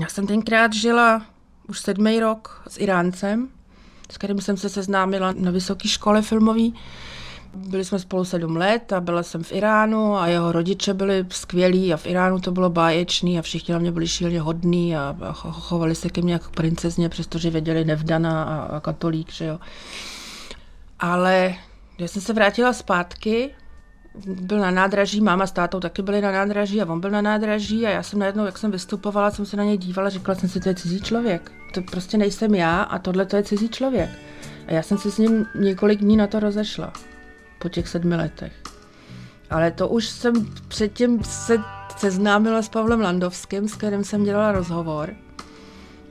já 0.00 0.08
jsem 0.08 0.26
tenkrát 0.26 0.72
žila 0.72 1.26
už 1.68 1.80
sedmý 1.80 2.20
rok 2.20 2.62
s 2.68 2.78
Iráncem, 2.78 3.48
s 4.12 4.18
kterým 4.18 4.40
jsem 4.40 4.56
se 4.56 4.68
seznámila 4.68 5.32
na 5.36 5.50
vysoké 5.50 5.88
škole 5.88 6.22
filmové. 6.22 6.68
Byli 7.54 7.84
jsme 7.84 7.98
spolu 7.98 8.24
sedm 8.24 8.56
let 8.56 8.92
a 8.92 9.00
byla 9.00 9.22
jsem 9.22 9.42
v 9.42 9.52
Iránu 9.52 10.16
a 10.16 10.26
jeho 10.26 10.52
rodiče 10.52 10.94
byli 10.94 11.26
skvělí 11.30 11.94
a 11.94 11.96
v 11.96 12.06
Iránu 12.06 12.40
to 12.40 12.52
bylo 12.52 12.70
báječný 12.70 13.38
a 13.38 13.42
všichni 13.42 13.74
na 13.74 13.80
mě 13.80 13.92
byli 13.92 14.08
šíleně 14.08 14.40
hodní 14.40 14.96
a, 14.96 15.16
chovali 15.32 15.94
se 15.94 16.08
ke 16.08 16.22
mně 16.22 16.32
jako 16.32 16.50
princezně, 16.50 17.08
přestože 17.08 17.50
věděli 17.50 17.84
nevdana 17.84 18.44
a, 18.44 18.76
a 18.76 18.80
katolík, 18.80 19.32
že 19.32 19.44
jo. 19.44 19.58
Ale 21.00 21.54
když 21.96 22.10
jsem 22.10 22.22
se 22.22 22.32
vrátila 22.32 22.72
zpátky, 22.72 23.50
byl 24.24 24.58
na 24.58 24.70
nádraží, 24.70 25.20
máma 25.20 25.46
s 25.46 25.52
tátou 25.52 25.80
taky 25.80 26.02
byli 26.02 26.20
na 26.20 26.32
nádraží 26.32 26.82
a 26.82 26.92
on 26.92 27.00
byl 27.00 27.10
na 27.10 27.22
nádraží 27.22 27.86
a 27.86 27.90
já 27.90 28.02
jsem 28.02 28.18
najednou, 28.18 28.46
jak 28.46 28.58
jsem 28.58 28.70
vystupovala, 28.70 29.30
jsem 29.30 29.46
se 29.46 29.56
na 29.56 29.64
něj 29.64 29.78
dívala, 29.78 30.08
říkala 30.08 30.38
jsem 30.38 30.48
si, 30.48 30.60
to 30.60 30.68
je 30.68 30.74
cizí 30.74 31.00
člověk. 31.00 31.52
To 31.74 31.82
prostě 31.82 32.18
nejsem 32.18 32.54
já 32.54 32.82
a 32.82 32.98
tohle 32.98 33.26
to 33.26 33.36
je 33.36 33.42
cizí 33.42 33.68
člověk. 33.68 34.10
A 34.66 34.72
já 34.72 34.82
jsem 34.82 34.98
se 34.98 35.10
s 35.10 35.18
ním 35.18 35.46
několik 35.54 36.00
dní 36.00 36.16
na 36.16 36.26
to 36.26 36.40
rozešla. 36.40 36.92
Po 37.58 37.68
těch 37.68 37.88
sedmi 37.88 38.16
letech. 38.16 38.52
Ale 39.50 39.70
to 39.70 39.88
už 39.88 40.08
jsem 40.08 40.32
předtím 40.68 41.24
se 41.24 41.58
seznámila 41.96 42.62
s 42.62 42.68
Pavlem 42.68 43.00
Landovským, 43.00 43.68
s 43.68 43.74
kterým 43.74 44.04
jsem 44.04 44.24
dělala 44.24 44.52
rozhovor. 44.52 45.14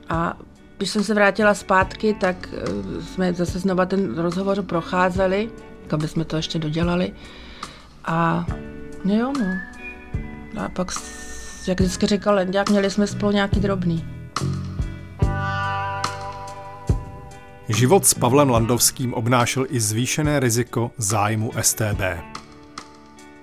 A 0.08 0.38
když 0.76 0.90
jsem 0.90 1.04
se 1.04 1.14
vrátila 1.14 1.54
zpátky, 1.54 2.14
tak 2.14 2.48
eh, 2.52 3.02
jsme 3.02 3.32
zase 3.32 3.58
znova 3.58 3.86
ten 3.86 4.18
rozhovor 4.18 4.62
procházeli, 4.62 5.50
aby 5.90 6.08
jsme 6.08 6.24
to 6.24 6.36
ještě 6.36 6.58
dodělali. 6.58 7.12
A 8.04 8.46
no 9.04 9.14
jo, 9.14 9.32
no. 9.38 9.46
A 10.64 10.68
pak, 10.68 10.88
jak 11.68 11.80
vždycky 11.80 12.06
říkal 12.06 12.34
Lendák, 12.34 12.70
měli 12.70 12.90
jsme 12.90 13.06
spolu 13.06 13.32
nějaký 13.32 13.60
drobný. 13.60 14.04
Život 17.68 18.06
s 18.06 18.14
Pavlem 18.14 18.50
Landovským 18.50 19.14
obnášel 19.14 19.66
i 19.68 19.80
zvýšené 19.80 20.40
riziko 20.40 20.90
zájmu 20.98 21.52
STB. 21.60 22.00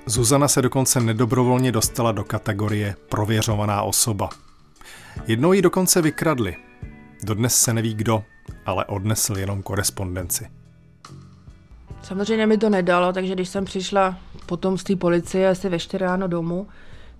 Zuzana 0.06 0.48
se 0.48 0.62
dokonce 0.62 1.00
nedobrovolně 1.00 1.72
dostala 1.72 2.12
do 2.12 2.24
kategorie 2.24 2.96
prověřovaná 3.10 3.82
osoba. 3.82 4.30
Jednou 5.28 5.54
ji 5.54 5.62
dokonce 5.62 6.02
vykradli. 6.02 6.56
Dodnes 7.24 7.56
se 7.56 7.74
neví 7.74 7.94
kdo, 7.94 8.24
ale 8.66 8.86
odnesl 8.86 9.38
jenom 9.38 9.64
korespondenci. 9.64 10.48
Samozřejmě 12.08 12.48
mi 12.48 12.58
to 12.58 12.70
nedalo, 12.70 13.14
takže 13.14 13.34
když 13.34 13.50
jsem 13.50 13.66
přišla 13.66 14.20
potom 14.46 14.78
z 14.78 14.84
té 14.84 14.96
policie 14.96 15.50
asi 15.50 15.70
ve 15.70 15.80
4 15.80 15.98
ráno 15.98 16.28
domů, 16.28 16.68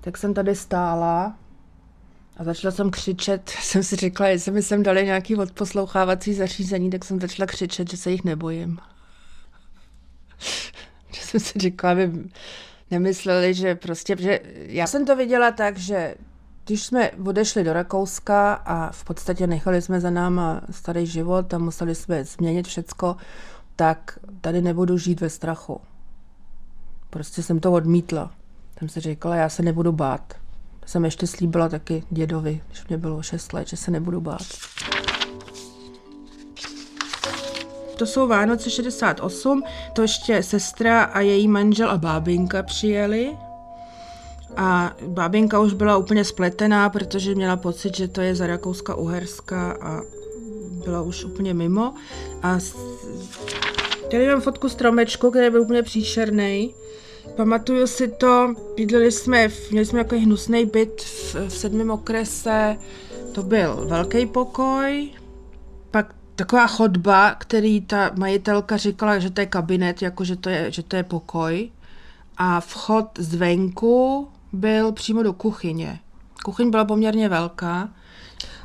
tak 0.02 0.18
jsem 0.18 0.34
tady 0.34 0.56
stála 0.56 1.36
a 2.38 2.44
začala 2.44 2.72
jsem 2.72 2.92
křičet. 2.92 3.50
Jsem 3.62 3.84
si 3.84 3.96
řekla, 3.96 4.28
jestli 4.28 4.52
mi 4.52 4.62
sem 4.62 4.84
dali 4.84 5.06
nějaký 5.06 5.36
odposlouchávací 5.36 6.34
zařízení, 6.34 6.90
tak 6.90 7.06
jsem 7.06 7.20
začala 7.20 7.48
křičet, 7.48 7.92
že 7.92 7.98
se 7.98 8.12
jich 8.12 8.24
nebojím. 8.24 8.78
že 11.12 11.22
jsem 11.22 11.40
si 11.40 11.60
řekla, 11.60 11.92
aby 11.92 12.12
nemysleli, 12.92 13.54
že 13.54 13.76
prostě, 13.76 14.16
že 14.20 14.40
já 14.54 14.88
jsem 14.88 15.06
to 15.06 15.16
viděla 15.16 15.52
tak, 15.52 15.78
že 15.78 16.16
když 16.66 16.84
jsme 16.84 17.12
odešli 17.12 17.64
do 17.64 17.74
Rakouska 17.74 18.54
a 18.54 18.92
v 18.92 19.04
podstatě 19.04 19.48
nechali 19.48 19.82
jsme 19.82 20.00
za 20.00 20.10
náma 20.10 20.62
starý 20.72 21.06
život 21.06 21.54
a 21.54 21.58
museli 21.58 21.96
jsme 21.96 22.24
změnit 22.24 22.68
všecko, 22.68 23.16
tak 23.78 24.20
tady 24.42 24.62
nebudu 24.62 24.98
žít 24.98 25.22
ve 25.22 25.30
strachu. 25.30 25.82
Prostě 27.10 27.44
jsem 27.44 27.60
to 27.60 27.72
odmítla. 27.72 28.32
Tam 28.80 28.90
se 28.90 29.02
říkala, 29.02 29.36
já 29.36 29.50
se 29.50 29.64
nebudu 29.64 29.92
bát. 29.92 30.34
Jsem 30.86 31.06
ještě 31.06 31.28
slíbila 31.28 31.70
taky 31.70 32.04
dědovi, 32.10 32.62
když 32.68 32.88
mě 32.88 32.98
bylo 32.98 33.22
6 33.22 33.54
let, 33.54 33.68
že 33.68 33.78
se 33.78 33.92
nebudu 33.92 34.22
bát. 34.22 34.42
To 37.98 38.06
jsou 38.06 38.28
Vánoce 38.28 38.70
68, 38.70 39.64
to 39.94 40.02
ještě 40.02 40.44
sestra 40.44 41.04
a 41.04 41.20
její 41.20 41.48
manžel 41.48 41.90
a 41.90 41.98
bábinka 41.98 42.64
přijeli. 42.64 43.38
A 44.58 44.96
bábinka 45.08 45.60
už 45.60 45.74
byla 45.74 45.98
úplně 45.98 46.24
spletená, 46.26 46.90
protože 46.90 47.36
měla 47.36 47.58
pocit, 47.58 47.96
že 47.96 48.08
to 48.08 48.22
je 48.22 48.36
za 48.36 48.48
Rakouska 48.48 48.96
Uherska 48.96 49.78
a 49.82 50.02
byla 50.86 51.02
už 51.02 51.24
úplně 51.24 51.54
mimo. 51.54 51.94
A 52.44 52.58
Tady 54.12 54.28
mám 54.28 54.42
fotku 54.42 54.70
stromečku, 54.70 55.32
který 55.32 55.50
byl 55.50 55.62
úplně 55.62 55.84
příšerný. 55.84 56.74
Pamatuju 57.36 57.88
si 57.88 58.08
to, 58.08 58.54
bydleli 58.76 59.12
jsme, 59.12 59.48
měli 59.72 59.86
jsme 59.86 60.04
takový 60.04 60.22
hnusný 60.22 60.66
byt 60.66 61.02
v, 61.02 61.36
v 61.36 61.58
sedmém 61.58 61.92
okrese, 61.92 62.78
to 63.32 63.44
byl 63.44 63.86
velký 63.88 64.26
pokoj, 64.26 65.10
pak 65.92 66.16
taková 66.36 66.68
chodba, 66.68 67.36
který 67.36 67.82
ta 67.82 68.12
majitelka 68.16 68.78
říkala, 68.78 69.20
že 69.20 69.30
to 69.30 69.42
je 69.42 69.46
kabinet, 69.46 70.02
jako 70.02 70.24
že 70.24 70.36
to 70.36 70.50
je, 70.50 70.72
že 70.72 70.84
to 70.84 70.96
je 70.96 71.04
pokoj. 71.04 71.72
A 72.38 72.60
vchod 72.60 73.06
zvenku 73.20 74.28
byl 74.54 74.92
přímo 74.92 75.24
do 75.24 75.34
kuchyně. 75.34 76.00
Kuchyň 76.46 76.70
byla 76.70 76.86
poměrně 76.86 77.30
velká. 77.30 77.90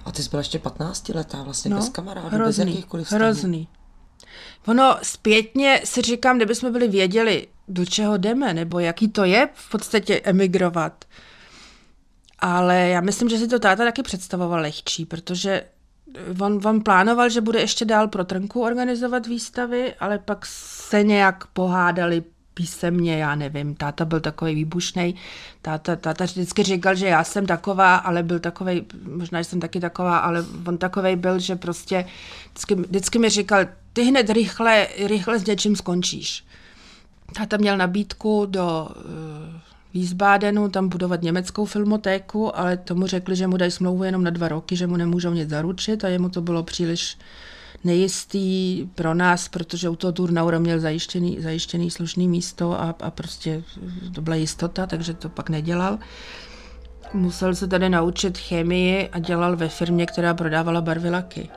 A 0.05 0.13
ty 0.13 0.23
jsi 0.23 0.31
byla 0.31 0.41
ještě 0.41 0.59
15 0.59 1.09
letá, 1.09 1.43
vlastně 1.43 1.71
no, 1.71 1.77
bez 1.77 1.89
kamarádů, 1.89 2.29
hrozný, 2.29 2.65
bez 2.65 2.75
jakýchkoliv 2.75 3.13
Hrozný. 3.13 3.69
Ono 4.67 4.97
zpětně 5.03 5.81
si 5.85 6.03
říkám, 6.03 6.37
kdybychom 6.37 6.73
byli 6.73 6.89
věděli, 6.89 7.47
do 7.69 7.87
čeho 7.87 8.17
jdeme, 8.17 8.55
nebo 8.55 8.79
jaký 8.79 9.09
to 9.09 9.25
je 9.25 9.49
v 9.55 9.71
podstatě 9.71 10.21
emigrovat. 10.25 11.05
Ale 12.39 12.89
já 12.89 13.01
myslím, 13.01 13.29
že 13.29 13.39
si 13.39 13.49
to 13.49 13.59
táta 13.59 13.85
taky 13.85 14.03
představoval 14.03 14.61
lehčí, 14.61 15.07
protože 15.07 15.63
on, 16.41 16.61
on 16.67 16.83
plánoval, 16.83 17.29
že 17.29 17.41
bude 17.41 17.61
ještě 17.61 17.85
dál 17.85 18.09
pro 18.09 18.25
Trnku 18.25 18.63
organizovat 18.63 19.27
výstavy, 19.27 19.95
ale 19.95 20.19
pak 20.19 20.47
se 20.47 21.03
nějak 21.03 21.47
pohádali 21.47 22.23
písemně, 22.55 23.19
já 23.19 23.35
nevím, 23.35 23.75
táta 23.75 24.05
byl 24.05 24.21
takový 24.21 24.55
výbušný. 24.55 25.15
Táta, 25.63 25.97
táta 25.97 26.25
vždycky 26.25 26.63
říkal, 26.63 26.95
že 26.95 27.07
já 27.07 27.25
jsem 27.25 27.47
taková, 27.47 27.97
ale 27.97 28.23
byl 28.23 28.41
takový, 28.41 28.87
možná 29.05 29.41
jsem 29.41 29.61
taky 29.61 29.81
taková, 29.81 30.19
ale 30.19 30.45
on 30.67 30.79
takový 30.79 31.17
byl, 31.17 31.39
že 31.39 31.57
prostě 31.57 32.05
vždycky, 32.51 32.75
vždycky 32.75 33.19
mi 33.19 33.29
říkal, 33.29 33.67
ty 33.93 34.03
hned 34.03 34.31
rychle, 34.31 34.89
rychle 35.07 35.39
s 35.39 35.47
něčím 35.47 35.77
skončíš. 35.77 36.45
Táta 37.37 37.57
měl 37.57 37.77
nabídku 37.77 38.47
do 38.47 38.89
uh, 38.97 39.03
Wiesbadenu 39.95 40.69
tam 40.69 40.89
budovat 40.89 41.23
německou 41.23 41.65
filmotéku, 41.65 42.59
ale 42.59 42.77
tomu 42.77 43.07
řekli, 43.07 43.37
že 43.37 43.47
mu 43.47 43.57
dají 43.57 43.71
smlouvu 43.71 44.05
jenom 44.05 44.25
na 44.25 44.31
dva 44.31 44.49
roky, 44.49 44.77
že 44.77 44.87
mu 44.87 44.97
nemůžou 44.97 45.33
nic 45.33 45.51
zaručit 45.51 46.05
a 46.05 46.09
jemu 46.09 46.29
to 46.29 46.41
bylo 46.41 46.63
příliš 46.63 47.19
nejistý 47.85 48.85
pro 48.95 49.15
nás, 49.15 49.49
protože 49.49 49.89
u 49.89 49.97
toho 49.97 50.13
Turnaura 50.13 50.59
měl 50.59 50.81
zajištěný, 50.81 51.41
zajištěný 51.41 51.91
slušný 51.91 52.29
místo 52.29 52.81
a, 52.81 52.95
a 53.01 53.11
prostě 53.11 53.63
to 54.15 54.21
byla 54.21 54.37
jistota, 54.37 54.87
takže 54.87 55.15
to 55.15 55.29
pak 55.29 55.51
nedělal. 55.51 55.99
Musel 57.15 57.55
se 57.55 57.69
tady 57.69 57.89
naučit 57.89 58.39
chemii 58.39 59.09
a 59.09 59.19
dělal 59.19 59.57
ve 59.57 59.69
firmě, 59.69 60.07
která 60.07 60.35
prodávala 60.35 60.81
barvilaky. 60.81 61.49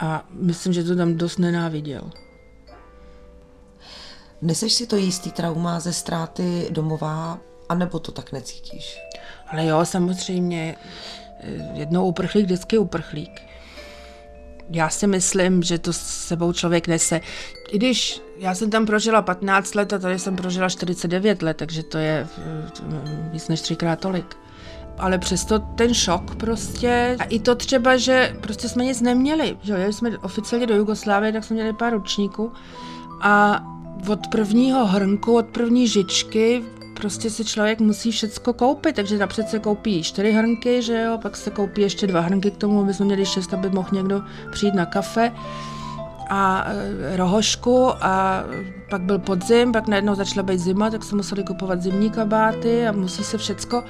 A 0.00 0.24
myslím, 0.30 0.72
že 0.72 0.84
to 0.84 0.96
tam 0.96 1.14
dost 1.14 1.38
nenáviděl. 1.38 2.10
Neseš 4.42 4.72
si 4.72 4.86
to 4.86 4.96
jistý 4.96 5.32
trauma 5.32 5.80
ze 5.80 5.92
ztráty 5.92 6.68
domova, 6.70 7.38
anebo 7.68 7.98
to 7.98 8.12
tak 8.12 8.32
necítíš? 8.32 8.98
Ale 9.46 9.66
jo, 9.66 9.84
samozřejmě. 9.84 10.76
Jednou 11.72 12.06
uprchlík, 12.06 12.44
vždycky 12.44 12.78
uprchlík. 12.78 13.42
já 14.70 14.88
si 14.88 15.06
myslím, 15.06 15.62
že 15.62 15.78
to 15.78 15.92
s 15.92 15.98
sebou 15.98 16.52
člověk 16.52 16.88
nese. 16.88 17.20
I 17.70 17.76
když 17.78 18.20
já 18.38 18.54
jsem 18.54 18.70
tam 18.70 18.86
prožila 18.86 19.22
15 19.22 19.74
let 19.74 19.92
a 19.92 19.98
tady 19.98 20.18
jsem 20.18 20.36
prožila 20.36 20.68
49 20.68 21.42
let, 21.42 21.56
takže 21.56 21.82
to 21.82 21.98
je 21.98 22.26
eh, 22.38 23.30
víc 23.32 23.48
než 23.48 23.60
třikrát 23.60 24.00
tolik. 24.00 24.36
Ale 24.98 25.18
přesto 25.18 25.58
ten 25.58 25.94
šok 25.94 26.34
prostě, 26.34 27.16
a 27.18 27.24
i 27.24 27.38
to 27.38 27.54
třeba, 27.54 27.96
že 27.96 28.36
prostě 28.40 28.68
jsme 28.68 28.84
nic 28.84 29.00
neměli, 29.00 29.56
že 29.62 29.82
jo, 29.82 29.92
jsme 29.92 30.18
oficiálně 30.18 30.66
do 30.66 30.76
Jugoslávie, 30.76 31.32
tak 31.32 31.44
jsme 31.44 31.54
měli 31.54 31.72
pár 31.72 31.92
ročníků. 31.92 32.52
A 33.20 33.64
od 34.08 34.26
prvního 34.26 34.86
hrnku, 34.86 35.36
od 35.36 35.46
první 35.46 35.88
žičky 35.88 36.62
prostě 36.94 37.30
si 37.30 37.44
člověk 37.44 37.80
musí 37.80 38.12
všecko 38.12 38.52
koupit, 38.52 38.96
takže 38.96 39.18
napřed 39.18 39.48
se 39.48 39.58
koupí 39.58 40.02
čtyři 40.02 40.32
hrnky, 40.32 40.82
že 40.82 41.02
jo, 41.02 41.18
pak 41.22 41.36
se 41.36 41.50
koupí 41.50 41.80
ještě 41.80 42.06
dva 42.06 42.20
hrnky 42.20 42.50
k 42.50 42.56
tomu, 42.56 42.80
aby 42.80 42.94
jsme 42.94 43.06
měli 43.06 43.26
šest, 43.26 43.54
aby 43.54 43.70
mohl 43.70 43.88
někdo 43.92 44.22
přijít 44.52 44.74
na 44.74 44.86
kafe 44.86 45.32
a 46.28 46.66
e, 46.68 47.16
rohošku. 47.16 47.88
A 48.00 48.44
pak 48.90 49.02
byl 49.02 49.18
podzim, 49.18 49.72
pak 49.72 49.88
najednou 49.88 50.14
začala 50.14 50.42
být 50.42 50.58
zima, 50.58 50.90
tak 50.90 51.04
se 51.04 51.16
museli 51.16 51.44
kupovat 51.44 51.82
zimní 51.82 52.10
kabáty 52.10 52.88
a 52.88 52.92
musí 52.92 53.24
se 53.24 53.38
všecko 53.38 53.84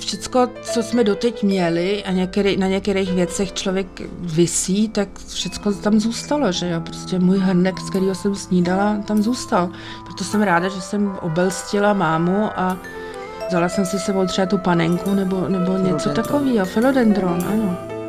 všecko, 0.00 0.48
co 0.62 0.82
jsme 0.82 1.04
doteď 1.04 1.42
měli 1.42 2.04
a 2.04 2.10
některý, 2.10 2.56
na 2.56 2.66
některých 2.66 3.12
věcech 3.12 3.52
člověk 3.52 3.86
vysí, 4.20 4.88
tak 4.88 5.08
všecko 5.28 5.72
tam 5.72 6.00
zůstalo, 6.00 6.52
že 6.52 6.68
jo. 6.68 6.80
Prostě 6.80 7.18
můj 7.18 7.38
hrnek, 7.38 7.80
z 7.80 7.90
kterého 7.90 8.14
jsem 8.14 8.34
snídala, 8.34 8.96
tam 9.06 9.22
zůstal. 9.22 9.70
Proto 10.04 10.24
jsem 10.24 10.42
ráda, 10.42 10.68
že 10.68 10.80
jsem 10.80 11.18
obelstila 11.22 11.92
mámu 11.92 12.50
a 12.56 12.76
vzala 13.48 13.68
jsem 13.68 13.86
si 13.86 13.98
sebou 13.98 14.26
třeba 14.26 14.46
tu 14.46 14.58
panenku 14.58 15.14
nebo, 15.14 15.48
nebo 15.48 15.78
něco 15.78 16.10
takového, 16.10 16.66
filodendron, 16.66 17.44
ano. 17.48 17.99